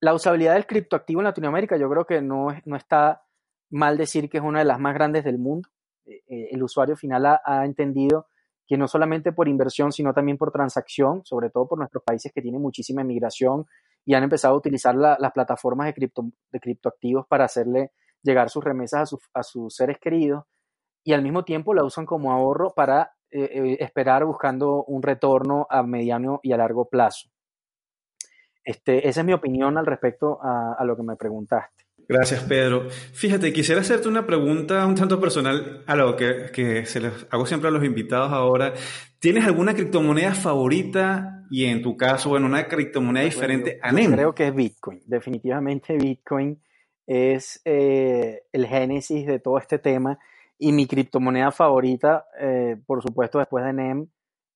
La 0.00 0.14
usabilidad 0.14 0.54
del 0.54 0.66
criptoactivo 0.66 1.20
en 1.20 1.24
Latinoamérica 1.24 1.76
yo 1.76 1.88
creo 1.88 2.04
que 2.04 2.20
no, 2.20 2.48
no 2.64 2.76
está 2.76 3.22
mal 3.70 3.96
decir 3.96 4.28
que 4.28 4.38
es 4.38 4.44
una 4.44 4.58
de 4.58 4.64
las 4.64 4.80
más 4.80 4.94
grandes 4.94 5.24
del 5.24 5.38
mundo. 5.38 5.68
Eh, 6.06 6.22
eh, 6.26 6.48
el 6.52 6.62
usuario 6.62 6.96
final 6.96 7.26
ha, 7.26 7.40
ha 7.44 7.64
entendido 7.64 8.26
que 8.66 8.76
no 8.76 8.88
solamente 8.88 9.32
por 9.32 9.48
inversión, 9.48 9.92
sino 9.92 10.12
también 10.12 10.38
por 10.38 10.52
transacción, 10.52 11.24
sobre 11.24 11.50
todo 11.50 11.66
por 11.66 11.78
nuestros 11.78 12.04
países 12.04 12.32
que 12.32 12.42
tienen 12.42 12.60
muchísima 12.60 13.02
inmigración 13.02 13.66
y 14.04 14.14
han 14.14 14.22
empezado 14.22 14.54
a 14.54 14.58
utilizar 14.58 14.94
las 14.94 15.32
plataformas 15.32 15.86
de, 15.86 15.94
cripto, 15.94 16.30
de 16.50 16.60
criptoactivos 16.60 17.26
para 17.26 17.44
hacerle 17.44 17.92
llegar 18.22 18.50
sus 18.50 18.64
remesas 18.64 19.14
a, 19.32 19.42
sus 19.42 19.74
seres 19.74 19.98
queridos 19.98 20.44
y 21.04 21.12
al 21.12 21.22
mismo 21.22 21.44
tiempo 21.44 21.74
la 21.74 21.84
usan 21.84 22.06
como 22.06 22.32
ahorro 22.32 22.72
para 22.74 23.12
eh, 23.30 23.42
eh, 23.42 23.76
esperar 23.80 24.24
buscando 24.24 24.84
un 24.84 25.02
retorno 25.02 25.66
a 25.70 25.82
mediano 25.82 26.40
y 26.42 26.52
a 26.52 26.56
largo 26.56 26.88
plazo. 26.88 27.30
Este, 28.64 29.08
esa 29.08 29.20
es 29.20 29.26
mi 29.26 29.32
opinión 29.32 29.78
al 29.78 29.86
respecto 29.86 30.38
a 30.42 30.84
lo 30.84 30.94
que 30.96 31.02
me 31.02 31.16
preguntaste. 31.16 31.80
Gracias, 32.10 32.42
Pedro. 32.42 32.88
Fíjate, 32.90 33.52
quisiera 33.52 33.82
hacerte 33.82 34.08
una 34.08 34.26
pregunta 34.26 34.84
un 34.84 34.96
tanto 34.96 35.20
personal 35.20 35.84
a 35.86 35.94
lo 35.94 36.16
que, 36.16 36.84
se 36.84 36.98
les 36.98 37.12
hago 37.30 37.46
siempre 37.46 37.68
a 37.68 37.70
los 37.70 37.84
invitados 37.84 38.32
ahora. 38.32 38.74
¿Tienes 39.20 39.44
alguna 39.46 39.74
criptomoneda 39.74 40.34
favorita 40.34 41.39
y 41.50 41.66
en 41.66 41.82
tu 41.82 41.96
caso, 41.96 42.30
bueno, 42.30 42.46
una 42.46 42.68
criptomoneda 42.68 43.24
diferente 43.24 43.80
a 43.82 43.90
NEM? 43.90 44.12
creo 44.12 44.34
que 44.34 44.46
es 44.46 44.54
Bitcoin. 44.54 45.02
Definitivamente 45.04 45.96
Bitcoin 45.96 46.62
es 47.06 47.60
eh, 47.64 48.44
el 48.52 48.66
génesis 48.66 49.26
de 49.26 49.40
todo 49.40 49.58
este 49.58 49.80
tema 49.80 50.18
y 50.58 50.72
mi 50.72 50.86
criptomoneda 50.86 51.50
favorita, 51.50 52.26
eh, 52.40 52.76
por 52.86 53.02
supuesto, 53.02 53.40
después 53.40 53.64
de 53.64 53.72
NEM, 53.72 54.06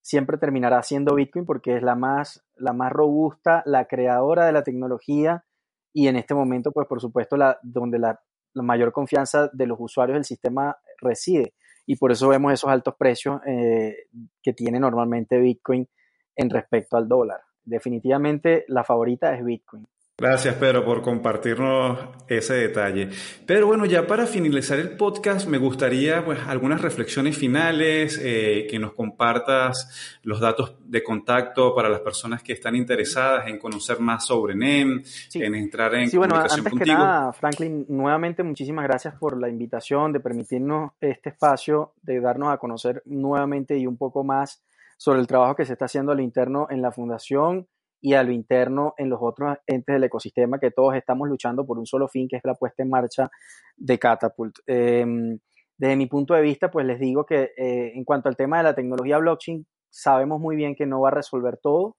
siempre 0.02 0.38
terminará 0.38 0.82
siendo 0.82 1.16
Bitcoin 1.16 1.44
porque 1.46 1.76
es 1.76 1.82
la 1.82 1.96
más, 1.96 2.44
la 2.56 2.72
más 2.72 2.92
robusta, 2.92 3.64
la 3.66 3.86
creadora 3.86 4.46
de 4.46 4.52
la 4.52 4.62
tecnología 4.62 5.44
y 5.92 6.06
en 6.06 6.16
este 6.16 6.34
momento, 6.34 6.70
pues 6.70 6.86
por 6.86 7.00
supuesto, 7.00 7.36
la, 7.36 7.58
donde 7.62 7.98
la, 7.98 8.20
mayor 8.56 8.92
confianza 8.92 9.50
de 9.52 9.66
los 9.66 9.78
usuarios 9.80 10.14
del 10.14 10.24
sistema 10.24 10.76
reside. 10.98 11.54
Y 11.86 11.96
por 11.96 12.12
eso 12.12 12.28
vemos 12.28 12.52
esos 12.52 12.70
altos 12.70 12.94
precios 12.96 13.40
eh, 13.46 13.96
que 14.40 14.52
tiene 14.52 14.78
normalmente 14.78 15.38
Bitcoin 15.38 15.88
en 16.36 16.50
respecto 16.50 16.96
al 16.96 17.08
dólar. 17.08 17.40
Definitivamente 17.64 18.64
la 18.68 18.84
favorita 18.84 19.34
es 19.34 19.44
Bitcoin. 19.44 19.86
Gracias, 20.16 20.54
Pedro, 20.54 20.84
por 20.84 21.02
compartirnos 21.02 21.98
ese 22.28 22.54
detalle. 22.54 23.10
Pero 23.46 23.66
bueno, 23.66 23.84
ya 23.84 24.06
para 24.06 24.26
finalizar 24.26 24.78
el 24.78 24.96
podcast, 24.96 25.48
me 25.48 25.58
gustaría 25.58 26.24
pues 26.24 26.38
algunas 26.46 26.80
reflexiones 26.82 27.36
finales, 27.36 28.20
eh, 28.22 28.68
que 28.70 28.78
nos 28.78 28.92
compartas 28.92 30.20
los 30.22 30.38
datos 30.38 30.76
de 30.84 31.02
contacto 31.02 31.74
para 31.74 31.88
las 31.88 31.98
personas 31.98 32.44
que 32.44 32.52
están 32.52 32.76
interesadas 32.76 33.48
en 33.48 33.58
conocer 33.58 33.98
más 33.98 34.24
sobre 34.24 34.54
NEM, 34.54 35.02
en 35.34 35.54
entrar 35.56 35.92
en 35.96 36.08
sí, 36.08 36.16
bueno, 36.16 36.36
antes 36.36 36.72
Que 36.78 36.92
nada, 36.92 37.32
Franklin, 37.32 37.84
nuevamente 37.88 38.44
muchísimas 38.44 38.84
gracias 38.84 39.16
por 39.16 39.36
la 39.36 39.48
invitación, 39.48 40.12
de 40.12 40.20
permitirnos 40.20 40.92
este 41.00 41.30
espacio, 41.30 41.94
de 42.02 42.20
darnos 42.20 42.52
a 42.52 42.58
conocer 42.58 43.02
nuevamente 43.06 43.76
y 43.76 43.88
un 43.88 43.96
poco 43.96 44.22
más 44.22 44.62
sobre 44.96 45.20
el 45.20 45.26
trabajo 45.26 45.54
que 45.54 45.64
se 45.64 45.72
está 45.72 45.86
haciendo 45.86 46.12
al 46.12 46.20
interno 46.20 46.66
en 46.70 46.82
la 46.82 46.92
fundación 46.92 47.68
y 48.00 48.14
a 48.14 48.22
lo 48.22 48.32
interno 48.32 48.94
en 48.98 49.08
los 49.08 49.18
otros 49.22 49.56
entes 49.66 49.94
del 49.94 50.04
ecosistema 50.04 50.58
que 50.58 50.70
todos 50.70 50.94
estamos 50.94 51.26
luchando 51.28 51.64
por 51.64 51.78
un 51.78 51.86
solo 51.86 52.06
fin, 52.06 52.28
que 52.28 52.36
es 52.36 52.42
la 52.44 52.54
puesta 52.54 52.82
en 52.82 52.90
marcha 52.90 53.30
de 53.76 53.98
Catapult. 53.98 54.58
Em, 54.66 55.38
desde 55.78 55.96
mi 55.96 56.06
punto 56.06 56.34
de 56.34 56.42
vista, 56.42 56.70
pues 56.70 56.84
les 56.86 57.00
digo 57.00 57.24
que 57.24 57.52
eh, 57.56 57.92
en 57.94 58.04
cuanto 58.04 58.28
al 58.28 58.36
tema 58.36 58.58
de 58.58 58.64
la 58.64 58.74
tecnología 58.74 59.18
blockchain, 59.18 59.66
sabemos 59.90 60.40
muy 60.40 60.54
bien 60.54 60.74
que 60.74 60.86
no 60.86 61.00
va 61.00 61.08
a 61.08 61.12
resolver 61.12 61.56
todo, 61.56 61.96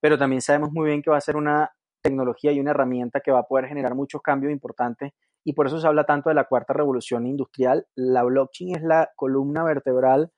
pero 0.00 0.18
también 0.18 0.42
sabemos 0.42 0.72
muy 0.72 0.88
bien 0.88 1.02
que 1.02 1.10
va 1.10 1.18
a 1.18 1.20
ser 1.20 1.36
una 1.36 1.70
tecnología 2.02 2.52
y 2.52 2.60
una 2.60 2.72
herramienta 2.72 3.20
que 3.20 3.30
va 3.30 3.40
a 3.40 3.46
poder 3.46 3.66
generar 3.66 3.94
muchos 3.94 4.22
cambios 4.22 4.52
importantes 4.52 5.12
y 5.44 5.52
por 5.52 5.66
eso 5.66 5.78
se 5.78 5.86
habla 5.86 6.04
tanto 6.04 6.30
de 6.30 6.34
la 6.34 6.44
cuarta 6.44 6.72
revolución 6.72 7.26
industrial. 7.26 7.86
La 7.94 8.24
blockchain 8.24 8.76
es 8.76 8.82
la 8.82 9.12
columna 9.14 9.62
vertebral 9.62 10.32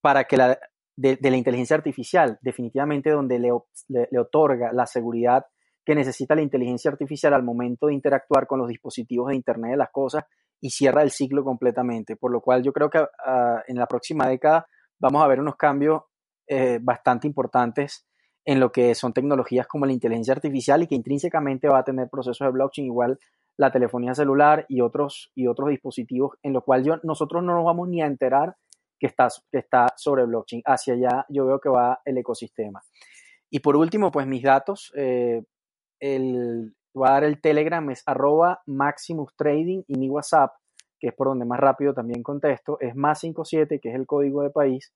para 0.00 0.24
que 0.24 0.36
la, 0.36 0.58
de, 0.96 1.18
la 1.20 1.36
inteligencia 1.36 1.76
artificial, 1.76 2.38
definitivamente 2.42 3.10
donde 3.10 3.38
le, 3.38 3.50
le, 3.88 4.18
otorga 4.18 4.72
la 4.72 4.86
seguridad 4.86 5.44
que 5.84 5.94
necesita 5.94 6.34
la 6.34 6.42
inteligencia 6.42 6.90
artificial 6.90 7.34
al 7.34 7.42
momento 7.42 7.86
de 7.86 7.94
interactuar 7.94 8.46
con 8.46 8.58
los 8.58 8.68
dispositivos 8.68 9.28
de 9.28 9.36
Internet 9.36 9.72
de 9.72 9.76
las 9.76 9.90
Cosas 9.90 10.24
y 10.60 10.70
cierra 10.70 11.02
el 11.02 11.10
ciclo 11.10 11.44
completamente. 11.44 12.16
Por 12.16 12.32
lo 12.32 12.40
cual 12.40 12.62
yo 12.62 12.72
creo 12.72 12.90
que 12.90 12.98
uh, 12.98 13.60
en 13.66 13.76
la 13.76 13.86
próxima 13.86 14.26
década 14.26 14.66
vamos 14.98 15.22
a 15.22 15.28
ver 15.28 15.40
unos 15.40 15.56
cambios 15.56 16.02
eh, 16.48 16.78
bastante 16.80 17.26
importantes 17.26 18.06
en 18.44 18.60
lo 18.60 18.72
que 18.72 18.94
son 18.94 19.12
tecnologías 19.12 19.66
como 19.66 19.86
la 19.86 19.92
inteligencia 19.92 20.32
artificial 20.32 20.82
y 20.82 20.86
que 20.86 20.94
intrínsecamente 20.94 21.68
va 21.68 21.80
a 21.80 21.84
tener 21.84 22.08
procesos 22.08 22.46
de 22.46 22.52
blockchain 22.52 22.86
igual 22.86 23.18
la 23.56 23.72
telefonía 23.72 24.14
celular 24.14 24.64
y 24.68 24.80
otros, 24.80 25.32
y 25.34 25.46
otros 25.46 25.70
dispositivos 25.70 26.36
en 26.42 26.52
los 26.52 26.62
cuales 26.62 26.86
yo, 26.86 26.96
nosotros 27.02 27.42
no 27.42 27.54
nos 27.54 27.64
vamos 27.64 27.88
ni 27.88 28.02
a 28.02 28.06
enterar 28.06 28.56
que 28.98 29.06
está, 29.06 29.28
que 29.50 29.58
está 29.58 29.86
sobre 29.96 30.24
blockchain. 30.24 30.62
Hacia 30.64 30.94
allá 30.94 31.26
yo 31.28 31.44
veo 31.46 31.60
que 31.60 31.68
va 31.68 32.00
el 32.04 32.18
ecosistema. 32.18 32.82
Y 33.50 33.60
por 33.60 33.76
último, 33.76 34.10
pues 34.10 34.26
mis 34.26 34.42
datos, 34.42 34.92
eh, 34.96 35.44
el, 36.00 36.74
voy 36.94 37.08
a 37.08 37.12
dar 37.12 37.22
el 37.24 37.40
Telegram, 37.40 37.88
es 37.90 38.02
arroba 38.06 38.62
Maximus 38.66 39.34
Trading 39.36 39.82
y 39.86 39.96
mi 39.98 40.10
WhatsApp, 40.10 40.52
que 40.98 41.08
es 41.08 41.14
por 41.14 41.28
donde 41.28 41.44
más 41.44 41.60
rápido 41.60 41.92
también 41.94 42.22
contesto, 42.22 42.78
es 42.80 42.96
más 42.96 43.20
57, 43.20 43.80
que 43.80 43.90
es 43.90 43.94
el 43.94 44.06
código 44.06 44.42
de 44.42 44.50
país, 44.50 44.92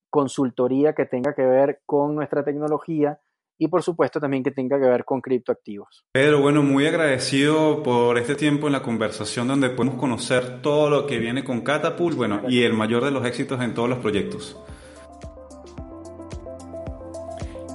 consultoría 0.09 0.93
que 0.93 1.05
tenga 1.05 1.33
que 1.33 1.45
ver 1.45 1.81
con 1.85 2.15
nuestra 2.15 2.43
tecnología 2.43 3.21
y 3.57 3.67
por 3.67 3.83
supuesto 3.83 4.19
también 4.19 4.43
que 4.43 4.51
tenga 4.51 4.79
que 4.79 4.85
ver 4.85 5.05
con 5.05 5.21
criptoactivos. 5.21 6.05
Pedro, 6.11 6.41
bueno, 6.41 6.63
muy 6.63 6.87
agradecido 6.87 7.83
por 7.83 8.17
este 8.17 8.35
tiempo 8.35 8.67
en 8.67 8.73
la 8.73 8.81
conversación 8.81 9.47
donde 9.47 9.69
podemos 9.69 9.99
conocer 9.99 10.61
todo 10.61 10.89
lo 10.89 11.07
que 11.07 11.19
viene 11.19 11.43
con 11.43 11.61
Catapult, 11.61 12.17
bueno, 12.17 12.41
y 12.47 12.63
el 12.63 12.73
mayor 12.73 13.03
de 13.03 13.11
los 13.11 13.25
éxitos 13.25 13.61
en 13.61 13.73
todos 13.73 13.89
los 13.89 13.99
proyectos. 13.99 14.57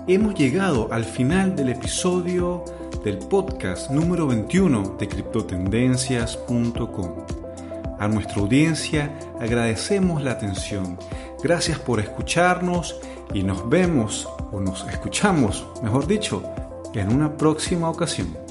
Hemos 0.06 0.34
llegado 0.34 0.88
al 0.92 1.04
final 1.04 1.54
del 1.54 1.68
episodio 1.70 2.64
del 3.04 3.18
podcast 3.18 3.90
número 3.90 4.26
21 4.26 4.96
de 4.98 5.08
criptotendencias.com. 5.08 7.26
A 7.98 8.08
nuestra 8.08 8.40
audiencia 8.40 9.18
agradecemos 9.38 10.22
la 10.22 10.32
atención. 10.32 10.98
Gracias 11.42 11.78
por 11.78 12.00
escucharnos 12.00 12.98
y 13.32 13.42
nos 13.42 13.68
vemos 13.68 14.28
o 14.52 14.60
nos 14.60 14.86
escuchamos, 14.88 15.66
mejor 15.82 16.06
dicho, 16.06 16.42
en 16.94 17.12
una 17.12 17.36
próxima 17.36 17.88
ocasión. 17.88 18.49